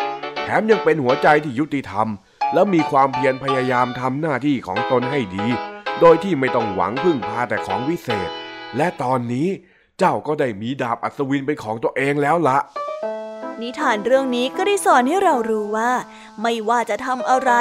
[0.44, 2.08] แถมยังเป็นหัวใจที่ยุติธรรม
[2.54, 5.48] และมีความเพียรพยายามทำหน้าที่ของตนให้ดี
[6.00, 8.30] โดยที่ไม่ต้องหวังพึ่งพาแต่ของวิเศษ
[8.78, 9.48] และตอนนี้
[10.00, 12.58] เจ้าก็ได้มีดาบอัศวินเป็นของตัวเองแล้วละ
[13.62, 15.92] นิทานเรื่องนี้ก็ได้สอนให้เรารู้ว่า
[16.42, 17.52] ไม่ว่าจะทำอะไร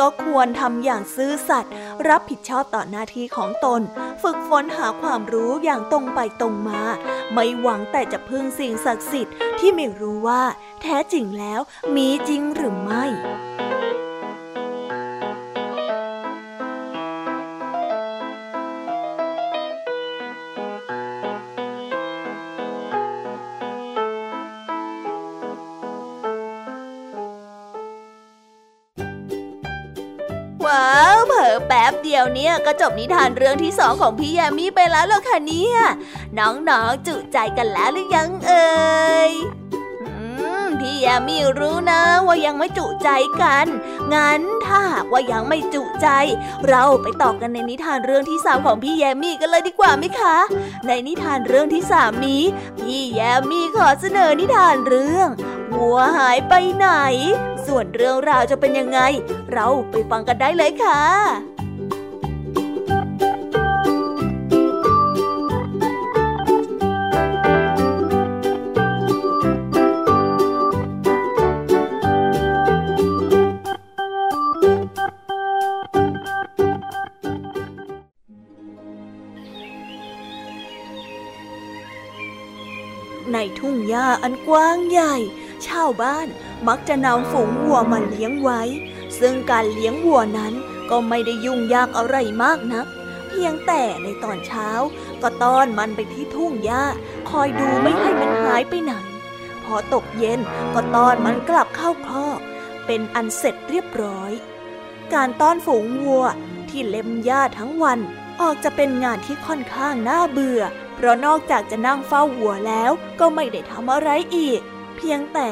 [0.00, 1.72] ก็ควรทำอย่างซื่อสัตย์
[2.08, 3.80] รับผิดชอบต่อหน้าที่ของตน
[4.22, 6.82] ฝึกฝนหาความรู้อย่างตรงไปตรงมา
[7.32, 10.42] ไม่หวังแต่จะพึ่งสิ่งศักดิ์สิทธิ์ที่ไม่รู้ว่า
[10.82, 11.60] แท้จริงแล้ว
[11.96, 13.04] มีจริงหรือไม่
[31.92, 35.78] ป๊บเดียวเนี่ยก็จบนิทานเรื่องที่สองของพี่แยมมี่ไปแล้วเหรอคะเนี่ย
[36.38, 38.70] น้องๆจุใจกันแล้วหรือยังเอ่
[39.30, 39.32] ย
[40.80, 43.08] พี่แยมมี่รู้นะว่ายังไม่จุใจ
[43.42, 43.66] กัน
[44.14, 46.08] งั้นถ้าหากว่ายังไม่จุใจ
[46.68, 50.36] เราไปต่อกันในนิทานเรื่องที่สามของพี่แยมมี่กันเลยดีกว่าไหมคะ
[50.86, 52.42] ในนิทานเรื่องที่สามนี้
[52.78, 55.28] พี่แยมมี่ขอเสนอนิทานเรื่อง
[55.74, 56.88] วัวหายไปไหน
[57.66, 59.00] ส่วนเรื่องราวจะเป็นยังไง
[59.52, 61.51] เราไปฟังกันได้เลยค่ะ
[83.92, 85.14] หญ้าอันกว้างใหญ่
[85.66, 86.26] ชาวบ้าน
[86.68, 88.62] มักจะนำฝูงวัวมาเลี้ยงไว้
[89.18, 90.54] ซึ่งการเลี้ยงวัวนั้น
[90.90, 92.86] ก็ไม่ได้ยุ่งยากอะไรมากนัก
[93.28, 94.68] เพียงแต่ในตอนเช้า
[95.22, 96.84] ก็ต้อนมันไปที่ทุ่งหญ้า
[97.30, 98.92] คอยดูไม่ให้มันหายไปไหน
[99.64, 100.40] พอตกเย็น
[100.74, 102.40] ก็ต้อนมันกลับเข้าคลอก
[102.86, 104.32] เป็นอันเสร็จเรียบร้อย
[105.14, 106.24] การต้อนฝูงวัว
[106.68, 107.98] ที่เล็มหญ้าทั้งวัน
[108.40, 110.62] ออกจะเป็นงานที่ค่อนข้างน่าเบื่อ
[111.04, 114.60] ราะนอกจากจะนั่งเฝ้าวัวแล้วก็ไม่ได้ทำอะไรอีก
[114.96, 115.50] เพียงแต่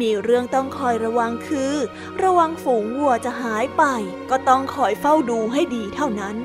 [0.00, 1.74] มีเรื่องต้องคอยระวังคือ
[2.22, 3.84] ระวังฝูงวัวจะหายไป
[4.30, 6.36] ก็ต้องคอยเฝ้าดูให้ดีเท่านั้น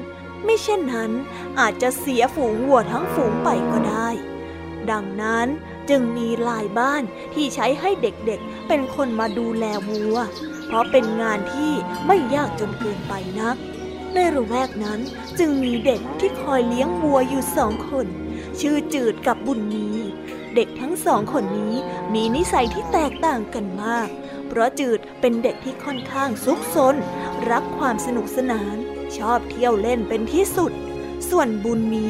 [0.43, 1.11] ไม่เช่นนั้น
[1.59, 4.09] อาจจะเสียฝูงวัวทั้งฝูงไปก็ได้
[4.91, 5.47] ดังนั้น
[5.89, 10.17] จึงมีหลายบ้านที่ใช้ให้เด็กๆ เป็นคนมาดูแลวัว
[10.65, 11.71] เพราะเป็นงานที่
[12.07, 13.55] ไม่ยากจนเกินไปนัก
[14.13, 14.99] ในระแวกนั้น
[15.39, 18.07] จึงมีเด็กที่คอยเลี้ยงวัวอยู่สองคน
[18.61, 19.87] ชื่อจืดกับบุญมี
[20.55, 21.75] เด็กทั้งสองคนนี้
[22.13, 24.07] มีนิสัยที่แตกต่างกันมาก
[24.47, 26.95] เพราะจืดเป็นเด็กที่ค่อนข้างซุกซน
[27.49, 28.75] รักความสนุกสนาน
[29.17, 30.71] ชอบเที่ยวเล่นเป็นที่สุด
[31.29, 32.07] ส่วนบุญมี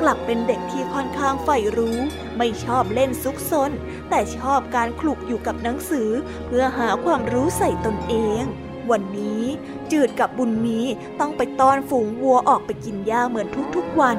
[0.00, 1.98] กลับเป็นเด็กที่ค่อนข้างใฝ่รู้
[2.36, 3.70] ไม่ชอบเล่นซุกซน
[4.10, 6.10] แต่ชอบการคลุกอยู่กับหนังสือ
[6.46, 8.42] เพื่อหาความรู้ใส่ตนเอง
[8.90, 9.44] วันนี้
[9.92, 10.80] จืดกับบุญมี
[11.20, 14.16] ต้องไปต้อนฝูงวัวออกไปกินหญ้าเหมือนทุกๆวัน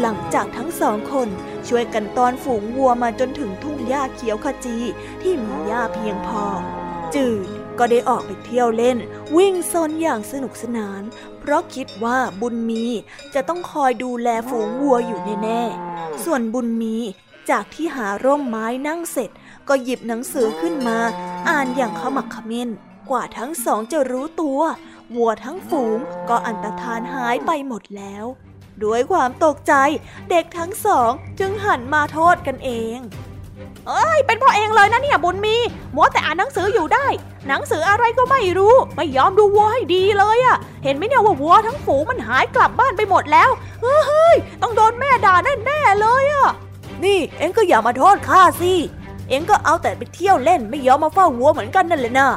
[0.00, 1.28] หลังจากทั้งสองคน
[1.68, 4.76] ช่วยกันตอนฝูงวัวมาจนถึงทุ่งหญ้าเขียวขจี
[5.22, 6.44] ที่มีหญ้าเพียงพอ
[7.14, 8.98] จืดก็ได้ออกไปเที่ยวเล่น
[9.36, 11.02] วิ่งซนอย่างสนุกสนาน
[11.40, 12.84] เพราะคิดว่าบุญมี
[13.34, 16.96] จะต้องคอยดูแลฝูงวัวอยู่แน่ๆ ส่วนบุญมี
[17.50, 19.30] จากที่หาร่มไม้นั่งเสร็จ
[19.68, 20.98] ก็หยิบหนังสือขึ้นมา
[21.48, 22.68] อ่านอย่างขมักขม้น
[23.10, 24.60] กว่าทั้งสองจะรู้ตัว
[25.14, 28.24] วัวทั้งฝูงก็อันตรธานหายไปหมดแล้ว
[28.84, 29.74] ด้วยความตกใจ
[30.30, 32.98] เด็กทั้งสองจึงหันมาโทษกันเอง
[33.88, 35.56] เอ้ย เป็นพ่อเองเลยนะเนี่ยบุญมี
[35.94, 37.06] มัวแต่อ่านหนังสืออยู่ได้
[37.48, 43.50] หนังสืออะไรก็ไม่รู้ ไม่ยอมดูวัวให้ดีเลยอะเห็นไหมเนี่ยว่าวัวทั้งฝูงมันหายกลับบ้านไปหมดแล้ว
[43.82, 45.34] เฮ้ย ต้องโดนแม่ด่า
[45.66, 46.50] แน่ๆเลยอะ
[47.04, 48.72] นี่เอ็งก็อย่ามาโทษข้าสิ
[49.28, 52.28] เอ็งก็เอาแต่ไปเที่ยวเล่นไม่ยอมมาเฝ้าวัวเหมือนกันนั่นแหละนะ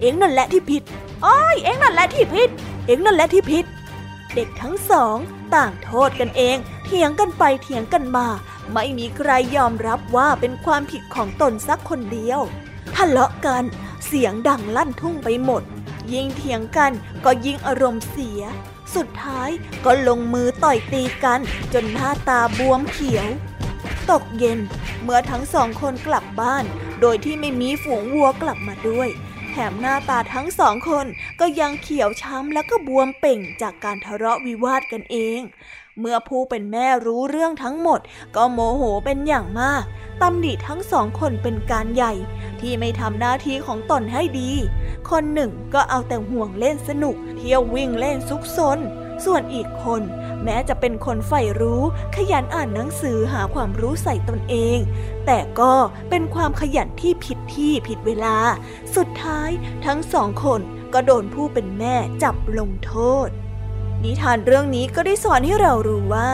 [0.00, 0.82] เอ็งนั่นแหละที่ผิด
[1.24, 2.48] อ้ยเอ็งนั่นแหละที่ผิด
[2.86, 3.64] เอ็งนั่นแหละที่ผิด
[4.34, 5.16] เด็กทั้งสอง
[5.56, 8.26] ต่างโทษกันเอง เถียงกันไปเถียงกันมา
[8.72, 12.40] ไม่มีใครยอมรับว่าเป็นความผิดของตนสักคนเดียว
[12.96, 13.64] ทะเลาะกัน
[14.06, 15.62] เสียงดังลั่นทุ่งไปหมด
[16.12, 16.92] ยิ่งเถียงกัน
[17.24, 18.42] ก็ยิ่งอารมณ์เสีย
[18.94, 19.50] สุดท้าย
[19.84, 21.40] ก็ลงมือต่อยตีกัน
[21.72, 23.26] จนหน้าตาบวมเขียว
[24.10, 24.58] ตกเย็น
[25.02, 26.64] เมื่อทั้งสองคนกลับบ้าน
[27.00, 29.08] โดยที่ไม่มีฝูงวัวกลับมาด้วย
[29.52, 31.06] แถมหน้าตาทั้งสองคน
[31.40, 35.40] ก็ยังเขียวช้ำและก็บวมเป่งจากการทะเลาะวิวาทกันเอง
[35.98, 38.00] เมื่อผู้เป็นแม่รู้เรื่องทั้งหมด
[38.36, 39.82] ก็โมโหเป็นอย่างมาก
[40.22, 42.12] ตำหนิทั้งสองคนเป็นการใหญ่
[42.60, 44.50] ที่ไม่ทำหน้าที่ของตนให้ดี
[45.10, 48.78] คนหนึ่งก็เอาแต่ห่วงเล่นสนุก เที่ยววิ่งเล่นซุกซน
[49.24, 50.02] ส่วนอีกคน
[50.44, 51.82] แม้จะเป็นคนใฝ่รู้
[52.16, 54.78] ขยันอ่านหนังสือหาความรู้ใส่ตนเอง
[55.26, 55.72] แต่ก็
[56.10, 58.36] เป็นความขยันที่ผิด ที่ผิดเวลา
[58.96, 59.50] สุดท้าย
[59.86, 60.60] ทั้งสองคน
[60.94, 62.94] ก็โดนผู้เป็นแม่จับลงโท
[63.26, 63.28] ษ
[64.04, 66.30] นิทานเรื่องนี้ก็ได้สอนให้เรารู้ว่า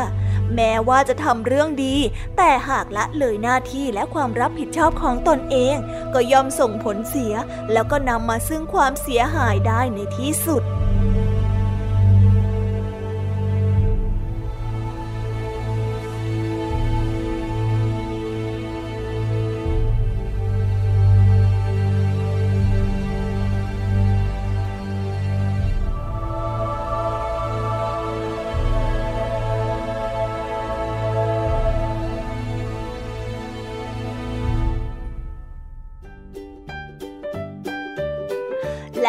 [0.55, 1.97] แม้ว่าจะทำเรื่องดี
[2.37, 5.77] แต่หากละเลยหน้าที่และความรับผิดชอบของตนเอง
[6.15, 7.35] ก็ย่อมส่งผลเสีย
[7.73, 10.63] แล้วก็นำมาซึ่งความเสียหายได้ในที่สุด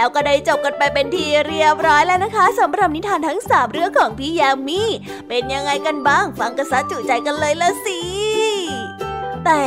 [0.07, 4.81] แล้วก็ได้จบกันไปเป็นทีเรียบร้อยแล้วนะคะสำหรับนิทานทั้งสามเรื่องของพี่ยามี
[5.27, 7.99] เป็นยังไงกันบ้าง ฟังกันซะจุใจกันเลยละสิ
[9.45, 9.61] แต่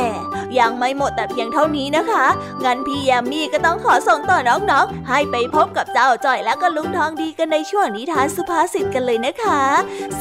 [0.59, 2.25] ยังไม่หมดแต่เพียงเท่านี้นะคะ
[2.63, 9.63] งั้นพี่ยามีก็ต้องขอส่งต่อน้องๆ ให้ไปพบกับเจ้าจ่อยและก็ลุงทองดีกันในช่วงนิทานสุภาษิตกันเลยนะคะ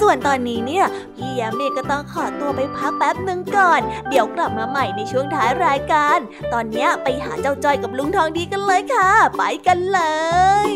[0.01, 6.19] ส่วนตอนนี้เนี่ยพี่ยามีก็ต้องขอตัวไปพักแป๊บหนึ่งก่อน เดี๋ยวกลับมาใหม่ในช่วงท้ายรายการ
[6.53, 10.01] ตอนนี้ไปหาเจ้าจ้อยกับลุงทองดีกันเลยค่ะ ไปกันเล
[10.69, 10.71] ย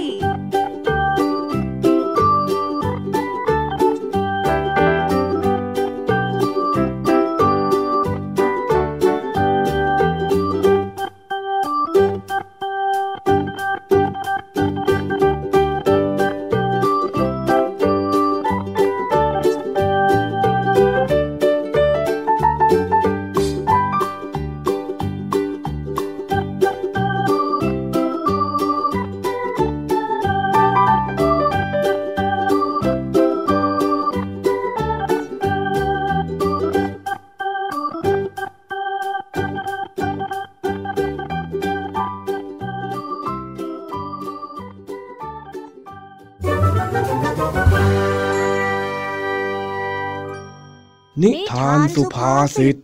[52.32, 52.76] าสุภาษิต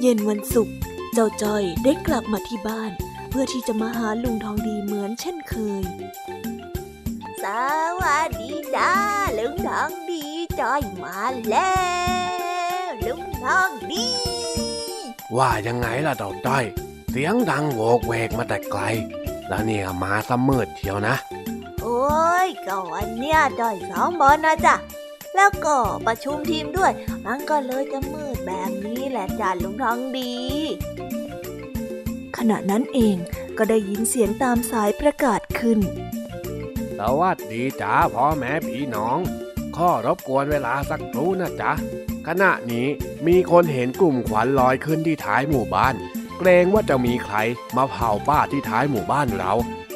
[0.00, 0.74] เย็นวันศุกร์
[1.14, 2.92] เจ้าจ้อยได้กลับมาที่บ้าน
[3.28, 5.37] เพื่อที่จะมาหาลุงทองดีเหมือนเช่น
[8.78, 8.96] จ้า
[9.38, 10.24] ลุงทองดี
[10.60, 11.18] จอยมา
[11.50, 11.74] แล้
[12.84, 14.08] วลุงทองดี
[15.36, 16.64] ว่ายังไงล่ะเต่าต้อย
[17.10, 18.82] เสียงดังโวกเวกมาแต่ไกล
[19.48, 21.14] แล้วเนี่ยมาซะมืดเชียวนะ
[21.82, 24.74] โอ้ยก็วันเนี้ยจอยซ้อมบอลนะจ๊ะ
[25.34, 25.76] แล้วก็
[26.06, 26.92] ประชุมทีมด้วย
[27.26, 30.32] มันก็เลยจะมืดแบบนี้แหละจ้าลุงทองดี
[32.36, 33.16] ขณะนั้นเอง
[33.58, 35.80] ก็ได้ยินเสียงตามสายประกาศขึ้น
[36.98, 39.18] สวัสดีจ้าพ่อแม่พี่น้อง
[39.76, 41.72] ข้อรบกวนเวลาสักครู่นะจ๊ะ
[42.26, 42.86] ขณะนี้
[43.26, 45.94] มีคนเห็นกลุ่มควันลอยขึ้นที่ท้ายหมู่บ้าน
[46.38, 47.36] เกรงว่าจะมีใคร
[47.76, 49.52] มาเผาป้าที่ท้ายหมู่บ้านเรา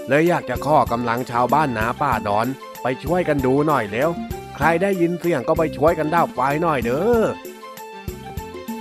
[0.08, 2.46] เลยอยากจะข้อกำลังชาวบ้านนาป้าดอน
[2.82, 4.10] ไปช่วยกันดูหน่อยเร็ว
[4.54, 7.22] ใครได้ยินเสียงก็ไปช่วยกันดับไฟหน่อยเด้อ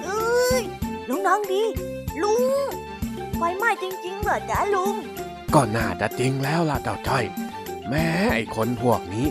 [0.03, 0.61] เอ้ย
[1.09, 1.63] ลุงน้องดี
[2.23, 2.43] ลุง
[3.37, 4.95] ไฟไหม้จริงๆเหรอจ๊ะลุง
[5.53, 7.23] ก็น่าจะจริงแล้วล่ะเจ้าจ้อย
[7.91, 9.27] แม้ไอ้คนพวกนี้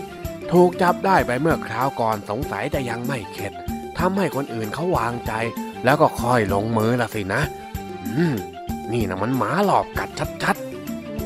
[0.52, 3.52] ถูกจับได้ไปเมื่อคราวก่อนสงสัยจะยังไม่เข็ด
[3.98, 5.32] ทำให้คนอื่นเขาวางใจ
[5.84, 7.42] แล้วก็ค่อยลงมือละสินะ
[8.06, 8.34] อืม
[8.92, 10.08] นี่นะมันหมาหลอกกัด
[10.42, 10.56] ชัด
[11.08, 11.24] อื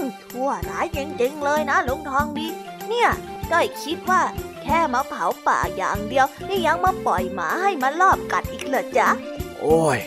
[0.00, 2.46] มชั่วร้ายจริงๆเลยนะลุงทองดี
[2.88, 3.10] เนี่ย
[3.50, 4.22] จ้อยคิดว่า
[4.62, 9.98] แค่มาเผาป่าอย่างเดียว นี่ยังมาปล่อยหมาให้มาลอบกัดอีกเหรอจ๊ะๆโอ้ย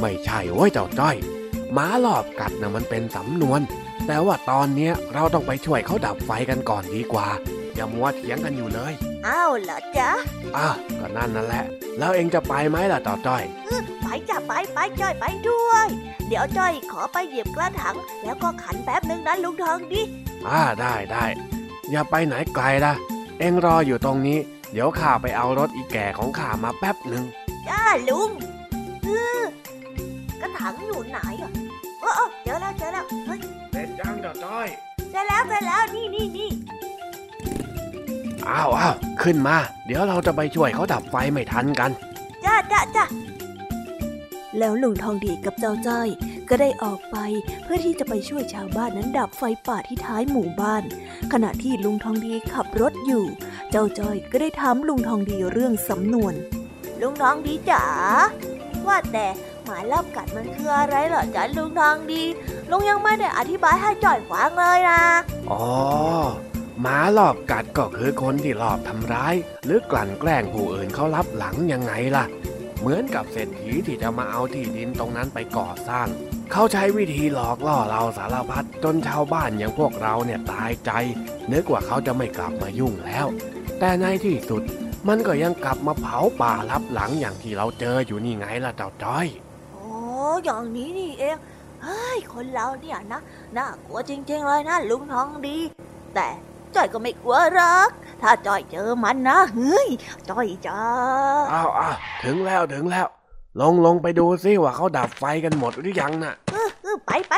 [0.00, 1.16] ไม่ใช่โว้ยเจ้าจ้อย
[1.72, 3.60] หมาหลอกกัดนะมันเป็นสำนวน
[4.06, 7.28] แต่ว่าตอนเนี้ยเราต้องไปช่วยเขาดับไฟกันก่อนดีกว่า
[7.74, 8.92] อย่ามัวเถียงกันอยู่เลย
[9.26, 10.10] อ้าวเหรอจ๊ะ
[10.56, 11.64] อ้าวก็นั่นนั่นแหละ
[11.98, 13.44] แล้วเองจะไปไหมล่ะเจ้าจ้อย
[14.02, 15.88] ไปจ้ะไปไปจ้อยไปด้วย
[16.28, 17.94] เดี๋ยวจ้อยขอไปหยิบกระถาง
[18.24, 20.02] แล้วก็ขันแป๊บนึงนะลุงทองดี
[20.46, 21.24] อ่าได้ได้
[21.90, 22.92] อย่าไปไหนไกลล่ะ
[23.38, 24.38] เอ็งรออยู่ตรงนี้
[24.72, 27.24] เดี๋ยวข้าไปเอารถอีแก่ของข้ามาแป๊บหนึ่ง
[27.68, 28.30] จ้าลุง
[29.04, 29.42] เออ
[30.40, 31.52] กระถางอยู่ไหนอะ
[32.02, 33.40] โอ้โอ้เจอแล้วเจอแล้วเฮ้ย
[33.72, 34.68] เสร็จยังเจ้าจ้อย
[35.10, 36.50] เจอแล้วเจอแล้วนี่นี่นี่
[38.48, 41.90] อ้าวอ้าวขึ้นมา เดี๋ยวเราจะไปช่วยเขาดับไฟไม่ทันกัน
[42.44, 43.04] จ้าจ้าจ้า
[44.58, 46.08] แล้วลุงทองดีกับเจ้าจ้อย
[46.48, 47.16] ก็ได้ออกไป
[47.62, 50.82] เพื่อที่จะไปช่วยชาวบ้านนั้นดับไฟป่าที่ท้ายหมู่บ้าน
[51.32, 53.24] ขณะที่ลุงทองดีขับรถอยู่
[53.70, 56.34] เจ้าจ้อยก็ได้ถามลุงทองดีเรื่องสำนวน
[57.00, 57.84] ลุงทองดีจ๋า
[58.86, 59.26] ว่าแต่
[59.64, 62.22] หมาลอบกัดมันคืออะไรเหรอจ๊ะลุงทองดี
[62.70, 65.02] ลุงยังไม่ได้อธิบายให้จ่อยฟังเลยนะ
[65.50, 65.64] อ๋อ
[66.80, 69.34] หมาหลอบกัดก็คือคนที่หลอบทำร้าย
[69.64, 72.24] หรือกลั่นแกล้งผู้อื่นเขารับหลังยังไงล่ะ
[72.80, 76.08] เหมือนกับเศรษฐีที่จะมาเอาที่ดินตรงนั้นไปก่อสร้าง
[76.52, 80.90] เขาใช้วิธีหลอกล่อเราสารพัดจนชาวบ้านอย่างพวกเราเนี่ยตายใจ
[81.52, 83.26] นึกว่าเขาจะไม่กลับมายุ่งแล้ว
[83.78, 84.62] แต่ในที่สุด
[85.08, 89.26] มันก็ยังกลับมาเผาป่ารับหลังอย่างที่เราเจออยู่นี่ไงล่ะเจ้าจ้อย
[90.22, 91.36] อ้อย่างนี้นี่เอง
[91.82, 93.20] เฮ้ยคนเราเนี่ยนะ
[93.56, 95.56] น่ากลัวจริงๆเลยนะลุงทองดี
[96.14, 96.28] แต่
[96.74, 97.90] จ่อยก็ไม่กลัวหรอก
[98.22, 99.88] ถ้าจ่อยเจอมันนะเฮ้ย
[100.30, 100.78] จ่อยจะ
[101.52, 103.06] อ้าวอ้าวถึงแล้วถึงแล้ว
[103.60, 107.34] ลงลงไปดูซิว่าเขาดับไฟกันหมดหรือยังน่ะเออเออไปไป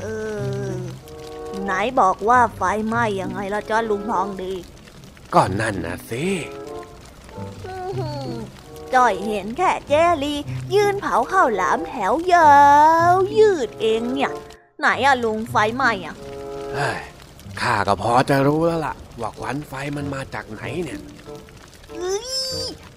[0.00, 0.04] เอ
[0.68, 0.70] อ
[1.64, 4.52] ไหนบอกว่าไฟไหม้ยังไงล่ะจ้าลุงทองดี
[5.34, 6.69] ก็นั่นนะสิอื้อหือ
[8.94, 10.34] จ้อยเห็นแค่เจลี
[10.74, 12.52] ยืนเผาข้าวหลามแถวยา
[13.12, 14.32] วยืดเองเนี่ย
[14.78, 16.16] ไหนอะลุงไฟไหม้อะ
[16.74, 17.00] เฮ้ย
[17.60, 21.00] ข้าก็พอจะรู้แล้วล่ะ ว่าควันไฟมันมาจากไหนเนี่ย
[21.96, 22.28] เฮ้ย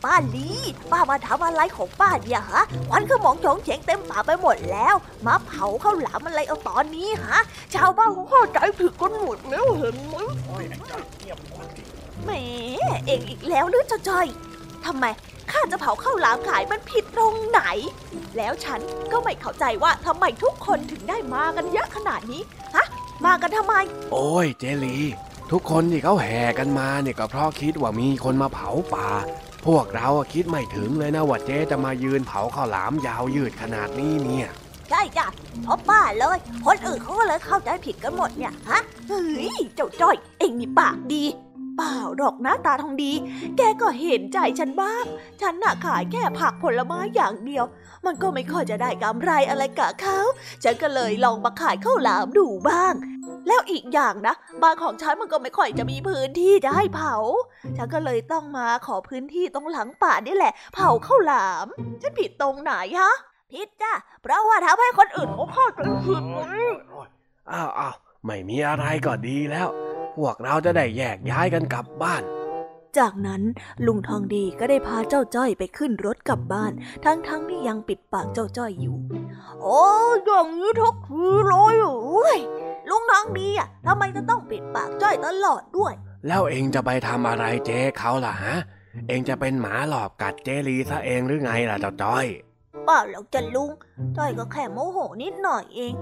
[0.03, 0.49] ป้าลี
[0.91, 7.39] ป้ามาทำอะไรของป้าเนี่ยฮะควันขโมงโฉงเฉงเต็มป่าไปหมดแล้ว มาเผาข้าวหลามอะไรเอาตอนนี้ฮะ
[7.73, 10.15] ชาวบ้านเขาเข้าใจผิดกันหมดแล้วเห็นไหม
[12.23, 12.31] แหม
[13.05, 14.27] เองอีกแล้วหรือจะจอย
[14.87, 15.05] ทำไม
[15.51, 17.61] ข้าจะเผาข้าวหลามขายมันผิดตรงไหน
[18.37, 18.79] แล้วฉัน
[19.11, 22.41] ก็ไม่เข้าใจว่าทำไมทุกคนถึงได้มากันเยอะขนาดนี้
[22.75, 22.85] ฮะ
[23.25, 23.75] มากันทำไม
[24.11, 24.97] โอ้ยเจลี
[25.51, 29.09] ทุกคนที่เขาแห่กันมาเนี่ยก็เพราะคิดว่ามีคนมาเผาป่า
[29.65, 34.47] พวกเราอะคิดไม่ถึงเลยนะว่าเจ๊จะมายืนเผาข้าวหลามยาวยืดขนาดนี้เนี่ย
[34.89, 35.27] ใช่จ้ะ
[35.63, 39.25] เพราะป้าเลย คนอื่นเขาก็เลยเข้าใจผิดกันหมดเนี่ย ฮะ เฮ้
[39.57, 41.23] ย เจ้าจ้อย เอ็งนี่ปากดี
[41.77, 43.11] เปล่าดอกหน้าตาทองดี
[43.57, 45.03] แกก็เห็นใจฉันบ้าง
[45.41, 47.65] ฉันน่ะขายแค่ผักผลไม้อย่างเดียว
[48.05, 50.19] มันก็ไม่ค่อยจะได้กำไรอะไรกับเขา
[50.63, 52.93] ฉันก็เลยลองมาขายข้าวหลามดูบ้าง
[53.47, 57.15] แล้วอีกอย่างนะ บ้านของฉันมันก็ไม่ค่อยจะมีพื้นที่จะให้เผา
[57.77, 61.67] ฉันก็เลยต้องมาขอพื้นที่ตรงหลังป่านี่แหละ เผาข้าวหลาม
[62.01, 63.13] ฉันผิดตรงไหนฮะ
[63.53, 66.23] ผิดจ้ะ เพราะว่าทำให้คนอื่นเขาเข้าใจผิด
[67.51, 67.95] อ้าวอ้าว
[68.25, 69.69] ไม่มีอะไรก็ดีแล้ว
[70.15, 72.23] พวกเราจะได้แยกย้ายกันกลับบ้าน
[72.97, 73.41] จากนั้น
[73.85, 76.71] ลุงทองดีก็ได้พาเจ้าจ้อยไปขึ้นรถกลับบ้าน
[77.05, 78.97] ทั้งๆทที่ยังปิดปากเจ้าจ้อยอยู่
[79.61, 79.81] โอ้
[80.25, 82.39] อย่างนี้ทุกทีเลยเหรอเว้ย
[82.89, 85.93] ลุงน้องดีอะทำไมจะต้องปิดปากจ้อยตลอดด้วย
[86.27, 88.55] แล้วเองจะไปทำอะไรเจ๊เขาล่ะฮะ
[89.07, 92.25] เองจะเป็นหมาหลอบกัดเจลีซะเองหรือไงล่ะเจ้าจ้อย
[92.85, 93.71] เปล่าหรอกจ้ะลุง
[94.17, 95.93] จ้อยก็แค่โมโหนิดหน่อยเอง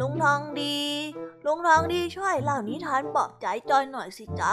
[0.00, 0.76] ลุงทองดี
[1.46, 4.52] ลุงทองดีช่วยเล่านิทานปลอบใจจ้อยหน่อยสิจ๊ะ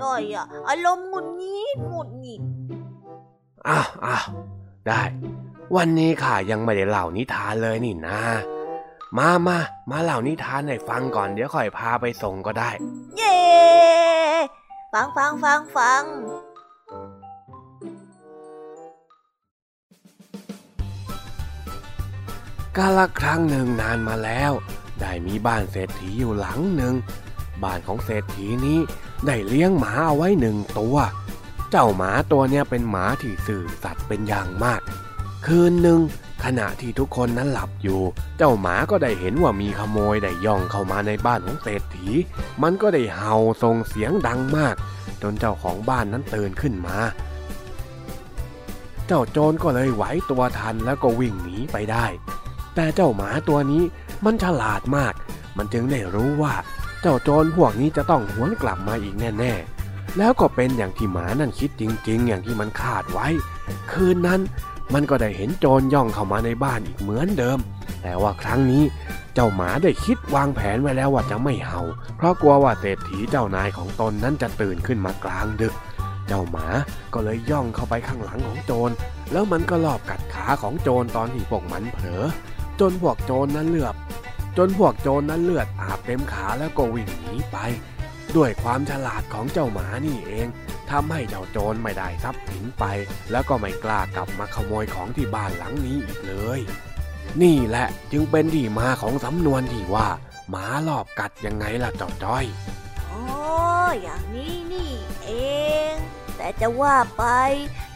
[0.00, 2.42] จ้อยอะอารมณ์หงุดหงิดหงุดหงิด
[3.68, 4.26] อ้าวอ้าว
[4.86, 5.02] ได้
[5.76, 8.20] วันนี้ข้ายังไม่ได้เล่านิทานเลยนี่นะ
[9.18, 9.58] มามา
[9.90, 12.70] มาเล่านิทานให้ฟังก่อนเดี๋ยวค่อยพาไปส่งก็ได้
[13.16, 13.38] เย้
[14.92, 16.02] ฟังฟังฟังฟัง
[22.76, 24.52] กาละครั้งหนึ่งนานมาแล้ว
[25.00, 26.94] ได้มีบ้านเศรษฐีอยู่หลังหนึ่ง
[27.62, 28.78] บ้านของเศรษฐีนี้
[29.26, 30.96] ได้เลี้ยงหมาเอาไว้หนึ่งตัว
[31.70, 34.80] เจ้าหมาตัวเนี้ยเป็นหมาที่สื่อสัตย์เป็นอย่างมาก
[35.46, 36.00] คืนหนึ่ง
[36.44, 38.00] ขณะที่ทุกคนนั้นหลับอยู่
[38.38, 42.08] เจ้าหมาก็ได้เห็นว่ามีขโมยได้ย่องเข้ามาในบ้านของเศรษฐี
[42.62, 44.74] มันก็ได้เห่าส่งเสียงดังมาก
[45.22, 46.98] จนเจ้าของบ้านนั้นตื่นขึ้นมา
[49.06, 52.06] เจ้าโจรก็เลยไหวตัวทันแล้วก็วิ่งหนีไปได้
[52.74, 53.82] แต่เจ้าหมาตัวนี้
[54.24, 55.14] มันฉลาดมาก
[55.56, 56.54] มันจึงได้รู้ว่า
[57.02, 63.26] เจ้าโจรพวกนี้จะต้องหวนกลับมาอีกแน่ๆ แล้วก็เป็นอย่างที่หมานั่นคิดจริง ๆ อย่างที่มันคาดไว้
[63.92, 64.40] คืนนั้น
[64.94, 67.58] มันก็ได้เห็นโจรย่องเข้ามาในบ้านอีกเหมือนเดิม
[68.02, 68.84] แต่ว่าครั้งนี้
[69.34, 71.80] เจ้าหมาได้คิดวางแผนไว้แล้วว่าจะไม่เห่า
[72.16, 75.74] เพราะกลัวว่าเศรษฐีเจ้านายของตนนั้นจะตื่นขึ้นมากลางดึก
[76.28, 76.66] เจ้าหมา
[77.14, 78.90] ก็เลยย่องเข้าไปข้างหลังของโจร
[79.32, 82.24] แล้วมันก็ลอบกัดขาของโจรตอนที่พวกมันเผลอ
[82.82, 83.94] จนพวกโจรนั้นเลือบ
[84.58, 87.56] จนพวกโจรนั้นเลือดอาบเต็มขาแล้วก็วิ่งหนีไป
[88.36, 90.46] ด้วยความฉลาดของเจ้าหมานี่เอง
[90.90, 92.84] ทำให้เจ้าโจรไม่ได้ทรัพย์สินไป
[93.30, 96.60] แล้วก็ไม่กล้ากลับมาขโมยของที่บ้านหลังนี้อีกเลย
[97.42, 100.08] นี่แหละจึงเป็นที่มาของสำนวนที่ว่า
[100.50, 102.44] หมาลอบกัดยังไงล่ะเจ้าจ้อย
[103.10, 103.22] อ๋อ
[104.02, 104.92] อย่างนี้นี่
[105.24, 105.30] เอ
[105.92, 105.94] ง
[106.36, 107.24] แต่จะว่าไป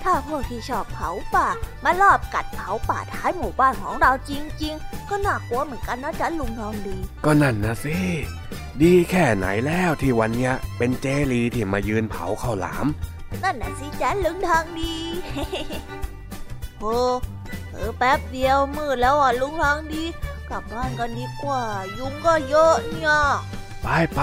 [0.03, 1.49] ถ้าพวกที่ชอบเผาป่า
[1.85, 4.31] มาลอบกัดเผาป่าท้ายหมู่บ้านของเราจ
[4.63, 7.97] ริง ๆ ก็น่ากลัวเหมือนกันนะจ๊ะลุงทองดี ก็นั่นนะสิ
[8.83, 12.87] ดีแค่ไหนแล้วที่วันเนี้ยเป็นเจลีที่มายืนเผาข้าวหลาม
[13.43, 14.95] นั่นน่ะสิจ้าลุงทางดี
[16.81, 16.97] โอ้
[17.73, 20.05] เออแป๊บเดียวมืดแล้วอะลุงทางดี
[20.51, 21.63] กลับบ้านกันดีกว่า
[21.99, 23.15] ยุงก็เยอะเนี่ย
[23.83, 24.21] ไปไป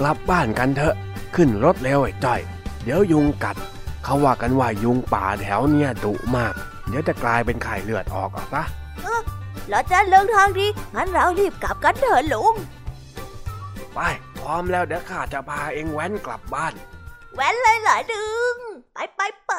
[0.00, 0.94] กลับบ้านกันเถอะ
[1.34, 2.40] ขึ้นรถเร็วไอ้จ้อย
[2.82, 3.56] เดี๋ยวยุงกัด
[4.04, 6.54] เขาว่ากันว่ายุงป่าแถวเนี่ยดุมาก
[6.88, 8.64] เดี๋ยวจะกลายเป็นไข่เลือดออกอะปะ
[9.68, 12.54] แล้วจ้าลุงทางดีงั้นเรารีบกลับกันเถอะลุง
[13.94, 13.98] ไป
[14.38, 16.74] พร้อมแล้วเดี๋ยวข้าจะพาเองแว้นกลับบ้าน
[17.34, 18.56] แว้นเลยเหรอดึง
[18.94, 19.52] ไปไปไป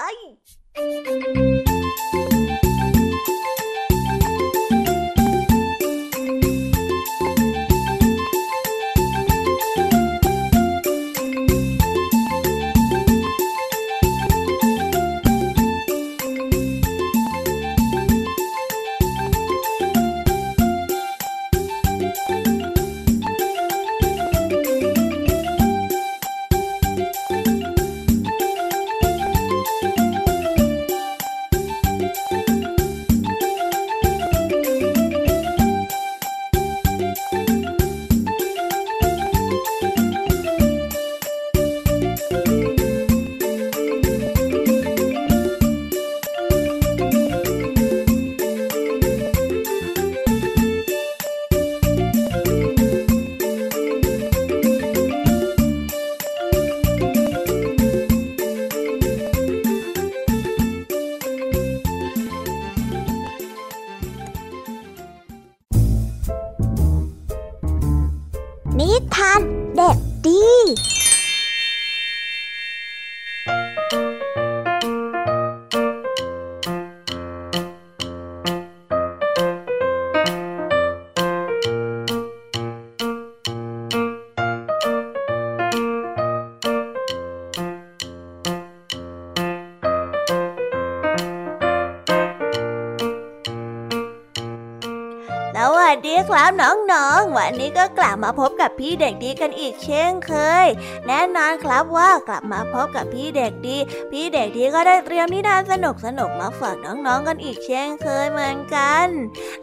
[97.44, 100.34] วันนี้ก็กลับมาพบกับพี่เด็กดีกันอีกเช่นเค
[100.64, 100.66] ย
[101.08, 103.78] แน่นอนครับว่ากลับมาพบกับพี่เด็กดี
[104.12, 109.08] พี่เด็กดีก็ได้เตรียมนิทานสนุกสนุกมาฝากน้องๆกันอีกเช่นเคยเหมือนกัน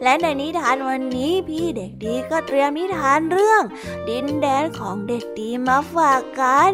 [0.03, 3.63] และในนิทานวันนี้พี่เด็กดีก็เตรียมนิทานเรื่อง
[4.09, 6.71] ดินแดนของเด็กดีมาฝากกัน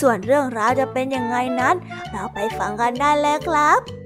[0.00, 1.76] ส่วนเรื่องราวจะเป็นยังไงนั้น
[2.10, 4.03] เราไปฟังกันได้เลยครับ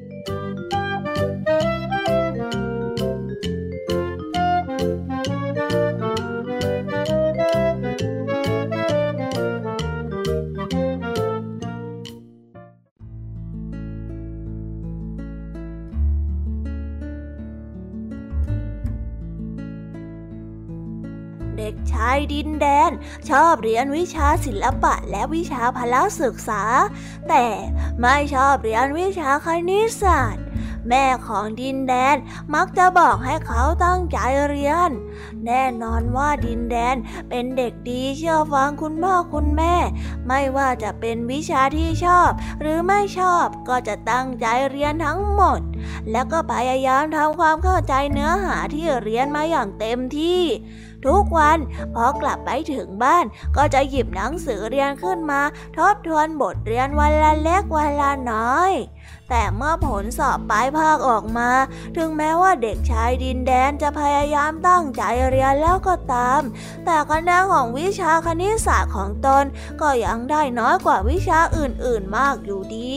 [22.32, 22.90] ดินแดน
[23.30, 26.62] ชอบเรียนวิชาศิลปะและวิชาพละศึกษา
[27.28, 27.46] แต่
[28.00, 30.48] ไม่ชอบเรียนวิชาคณิตศาสตร์
[30.88, 32.16] แม่ของดินแดน
[32.54, 34.18] มักจะบอกให้เขาตั้งใจ
[34.48, 34.90] เรียน
[35.46, 36.96] แน่นอนว่าดินแดน
[37.28, 39.74] เป็นเด็กดีเชื่อฟังคุณพ่อคุณแม่
[40.26, 45.60] ไม่ว่าจะเป็นวิชาที่ชอบ หรือไม่ชอบก็จะตั้งใจเรียนทั้งหมด
[46.10, 50.42] แล้วก็พยายามทำความเข้าใจเนื้อหาที่เรียนมาอย่างเต็มที่
[51.06, 51.58] ทุกวัน
[51.94, 53.24] พอกลับไปถึงบ้าน
[53.56, 55.40] ก็จะหยิบหนังสือเรียนขึ้นมา
[55.76, 58.72] ทบทวนบทเรียนวันละเล็กวันละน้อย
[59.30, 61.50] แต่เมื่อผลสอบปลายภาคออกมา
[61.96, 66.42] ถึงแม้ว่าเด็กชายดินแดนจะพยายามตั้งใจเรียนแล้วก็ตาม
[66.84, 69.44] แต่คะแนนของวิชาคณิตศาสตร์ของตน
[69.80, 72.94] ก็ยังได้น้อยกว่าวิชาอื่นๆมากอยู่ดี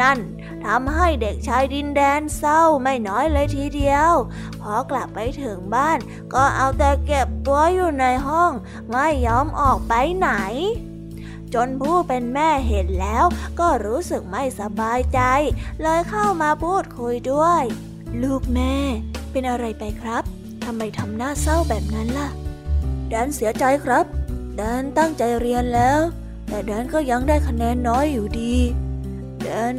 [0.00, 0.18] นั่น
[0.64, 4.12] ทำให้เด็กชายดินแดนเศร้าไม่น้อยเลยทีเดียว
[4.60, 5.98] พอกลับไปถึงบ้าน
[6.34, 8.52] ก็เอาแต่เก็บ ตัวอยู่ในห้อง
[8.90, 10.30] ไม่ยอมออกไปไหน
[11.54, 13.24] จนผู้เป็นแม่เห็นแล้ว
[13.60, 15.20] ก็รู้สึกไม่สบายใจ
[15.82, 17.62] เลยเข้ามาพูดคุยด้วย
[18.22, 18.74] ลูกแม่
[19.30, 20.24] เป็นอะไรไปครับ
[20.64, 22.28] ทำไมทำหน้าเศร้าแบบนั้นล่ะ
[23.08, 24.04] แดนเสียใจครับ
[24.56, 26.00] แดนตั้งใจเรียนแล้ว
[26.48, 28.56] แต่แดนก็ยังได้คะแนนน้อยอยู่ดี
[29.42, 29.74] แดน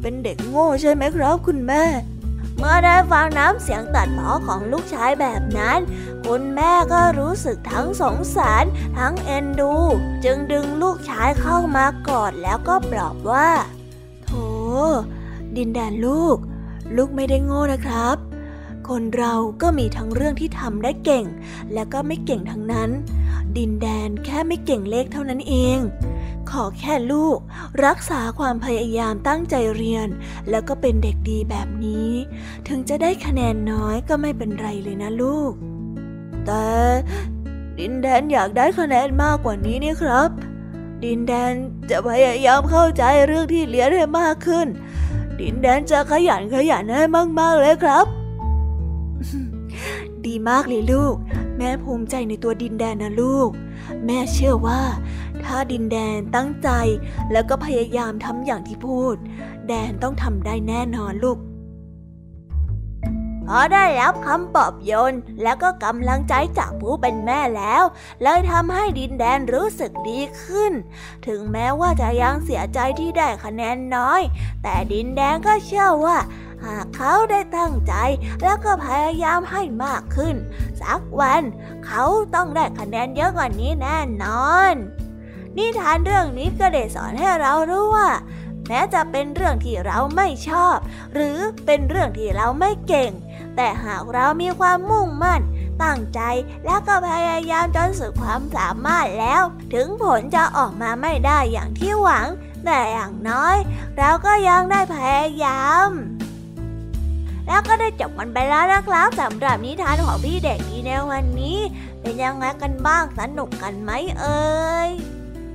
[0.00, 1.84] เป็นเด็กโง่ใช่ไหมครับคุณแม่
[2.58, 5.78] เมื่อได้ฟังน้ำเสียงตัดพ้อของลูกชายแบบนั้น
[6.26, 8.64] คุณแม่ก็รู้สึกทั้งสงสาร
[8.98, 9.74] ทั้งเอ็นดู
[10.24, 13.50] จึงดึงลูกชายเข้ามากอดแล้วก็ปลอบว่า
[14.24, 14.30] โถ
[15.56, 16.36] ดินแดนลูก
[16.96, 18.16] ลูกไม่ได้โง่นะครับ
[18.88, 21.24] คนเราก็มีทั้งเรื่องที่ทำได้เก่ง
[21.72, 22.90] และก็ไม่เก่งทั้งนั้น
[23.56, 25.78] ดินแดนแค่ไม่เก่งเลขเท่านั้นเอง
[26.50, 27.38] ขอแค่ลูก
[27.84, 30.08] รักษาความพยายามตั้งใจเรียน
[30.50, 32.10] แล้วก็เป็นเด็กดีแบบนี้
[32.68, 35.52] ถึงจะได้คะแนนน้อยก็ไม่เป็นไรเลยนะลูก
[36.46, 36.66] แต่
[37.78, 40.30] ดินแดนอยากได้คะแนนมากกว่านี้นี่ครับ
[41.04, 41.52] ดินแดน
[41.90, 44.66] จะพยายามเข้าใจเรื่องที่เรียนให้มากขึ้น
[45.40, 47.04] ดินแดนจะขยันขยันให้
[47.40, 48.06] มากๆเลยครับ
[50.26, 51.14] ดีมากเลยลูก
[51.56, 53.50] แม่ภูมิใจในตัวดินแดนนะลูก
[54.06, 54.82] แม่เชื่อว่า
[55.44, 56.68] ถ้าดินแดนตั้งใจ
[57.32, 59.16] แล้วก็พยายามทำอย่างที่พูด
[59.68, 61.38] แดนต้องทำได้แน่นอนลูก
[63.48, 67.82] พอได้รับคำปลอบโยนแล้วก็กำลังใจจากผู้เป็นแม่แล้ว
[68.22, 70.72] เลยทำให้ดินแดนรู้สึกดีขึ้น
[71.26, 74.22] ถึงแม้ว่าจะยังเสียใจที่ได้คะแนนน้อย
[74.62, 76.18] แต่ดินแดนก็เชื่อว่า
[76.64, 77.94] หากเขาได้ตั้งใจ
[78.42, 80.36] แล้วก็พยายามให้มากขึ้น
[80.80, 81.42] สักวัน
[81.86, 84.74] เขาต้องได้คะแนนเยอะกว่านี้แน่นอน
[85.56, 88.10] นิทานเรื่องนี้ก็ได้สอนให้เรารู้ว่า
[88.68, 90.76] แม้จะเป็นเรื่องที่เราไม่ชอบ
[91.14, 93.10] หรือเป็นเรื่องที่เราไม่เก่ง
[93.56, 95.40] แต่หากเรามีความมุ่งมั่น
[95.82, 96.20] ตั้งใจ
[96.64, 99.42] แล้วก็พยายามจนสุดความสามารถแล้ว
[99.74, 102.26] ถึงผลจะออกมาไม่ได้อย่างที่หวัง
[102.64, 103.56] แต่อย่างน้อย
[103.98, 105.90] เราก็ยังได้พยายาม
[107.46, 111.58] แล้วก็ได้จบกันไปแล้วนะครับสำหรับนิทานของพี่เด็กดีในวันนี้
[112.00, 113.90] เป็นยังไงกันบ้างสนุกกันไหม
[114.20, 114.42] เอ่
[114.88, 114.90] ย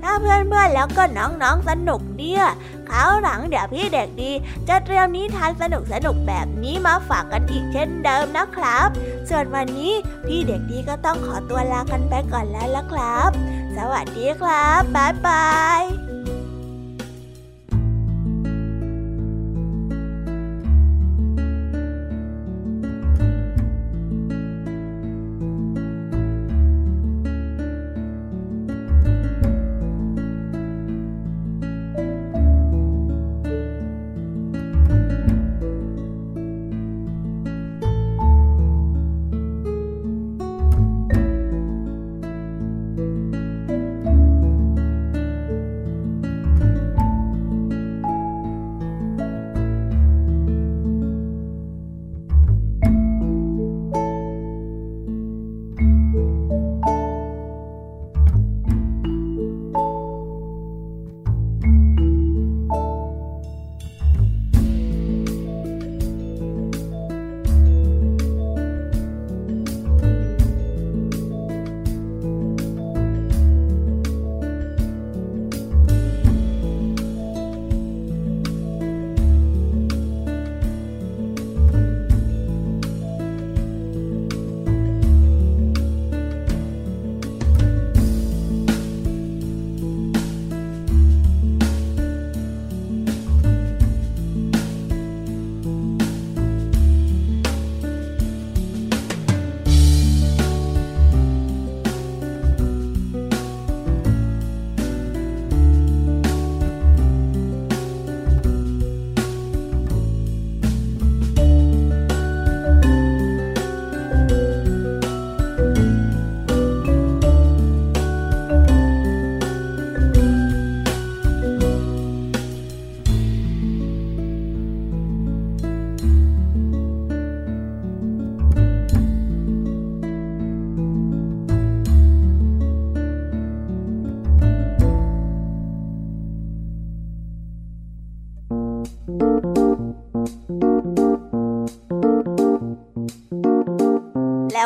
[0.04, 2.44] ถ้าเพื่อนๆแล้วก็น้องๆสนุกเนี่ย
[2.90, 4.32] คราวหลังเดี๋ยวพี่เด็กดี
[4.68, 8.88] จะเตรียมนิทานสนุกสนุกแบบนี้มาฝากกันอีกเช่นเดิมนะครับ
[9.30, 9.94] ส่วนวันนี้
[10.26, 13.30] พี่เด็กดีก็ต้องขอตัวลากันไปก่อนแล้วละครับ
[13.78, 15.48] สวัสดีครับบ๊ายบา
[15.82, 16.07] ย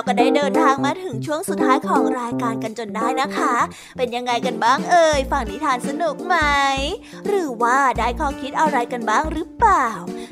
[0.02, 3.55] แล้วก็ได้เดินทางมาถึง ช่วงสุดท้ายของรายการกันจนได้นะคะ
[3.97, 6.38] เป็นยังไงกันบ้างเอ่ยฝั่งนิทานสนุกไหม
[7.28, 9.88] หรือว่าได้ข้อคิดอะไรกันบ้างหรือเปล่า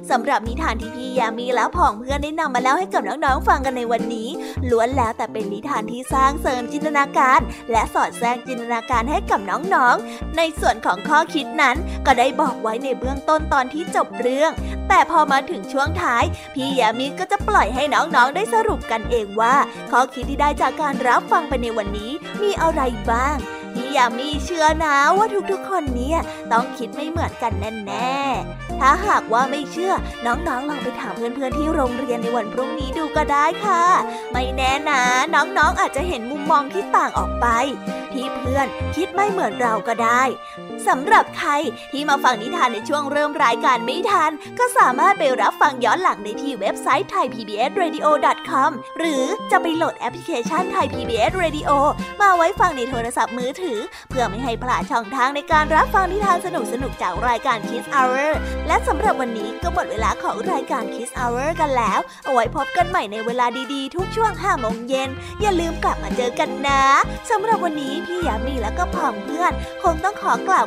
[0.09, 4.29] สำหรับนิทานที่พี่ยามีและผองเพื่อนได้นำมาเล่าให้กับน้องๆฟังกันในวันนี้
[4.69, 7.39] ล้วนแล้วแต่เป็นนิทานที่สร้างเสริมจินตนาการ
[7.71, 14.51] และสอดแทรกจินตนาการให้กับน้องๆ ในส่วนของข้อคิดนั้นก็ได้บอกไว้ในเบื้องต้นตอนที่จบเรื่อง
[14.89, 16.23] แต่พอมาถึงช่วงท้าย
[16.55, 19.55] พี่ยามีก็จะปล่อยให้น้องๆได้สรุปกันเองว่า
[19.91, 22.11] ข้อคิดที่ได้จากการรับฟังไปในวันนี้
[22.41, 23.37] มีอะไรบ้าง
[23.73, 26.19] พี่ยามีเชื่อนะว่าทุกๆ คนเนี่ย
[26.51, 27.53] ต้องคิดไม่เหมือนกัน
[27.87, 29.93] แน่ๆ ถ้าหากว่าไม่เชื่อ
[30.25, 33.83] น้องๆลองไปถามเพื่อนๆที่โรงเรียนในวันพรุ่งนี้ดูก็ได้ค่ะ
[34.31, 35.01] ไม่แน่นะ
[35.33, 37.47] น้องๆอาจจะเห็นมุมมองที่ต่างออกไป
[38.13, 40.23] ที่เพื่อนคิดไม่เหมือนเราก็ได้
[40.87, 41.51] สำหรับใคร
[41.91, 51.69] ที่มาฟังนิทานในช่วงเริ่มรายการไม่ทัน ก็สามารถไปรับฟังย้อนหลังได้ที่เว็บไซต์ thaipbsradio.com หรือจะไปโหลดแอปพลิเคชัน Thai PBS Radio
[52.21, 56.47] มาไว้ฟังในโทรศัพท์มือถือ เพื่อไม่ให้พลาดช่องทางในการรับฟังนิทานส
[56.83, 58.29] นุกๆจากรายการ Kids Hour
[58.67, 65.09] และสำหรับวันนี้ก็หมดเวลาของรายการ Kids Hour กันแล้ว เอาไว้พบกันใหม่ในเวลาดีๆ ทุกช่วง5โมงเย็น
[65.41, 66.83] อย่าลืมกลับมาเจอกันนะ
[67.29, 69.53] สำหรับวันนี้พี่ยามีและก็พ่อเพื่อน
[69.83, 70.65] คงต้องขอกล่าว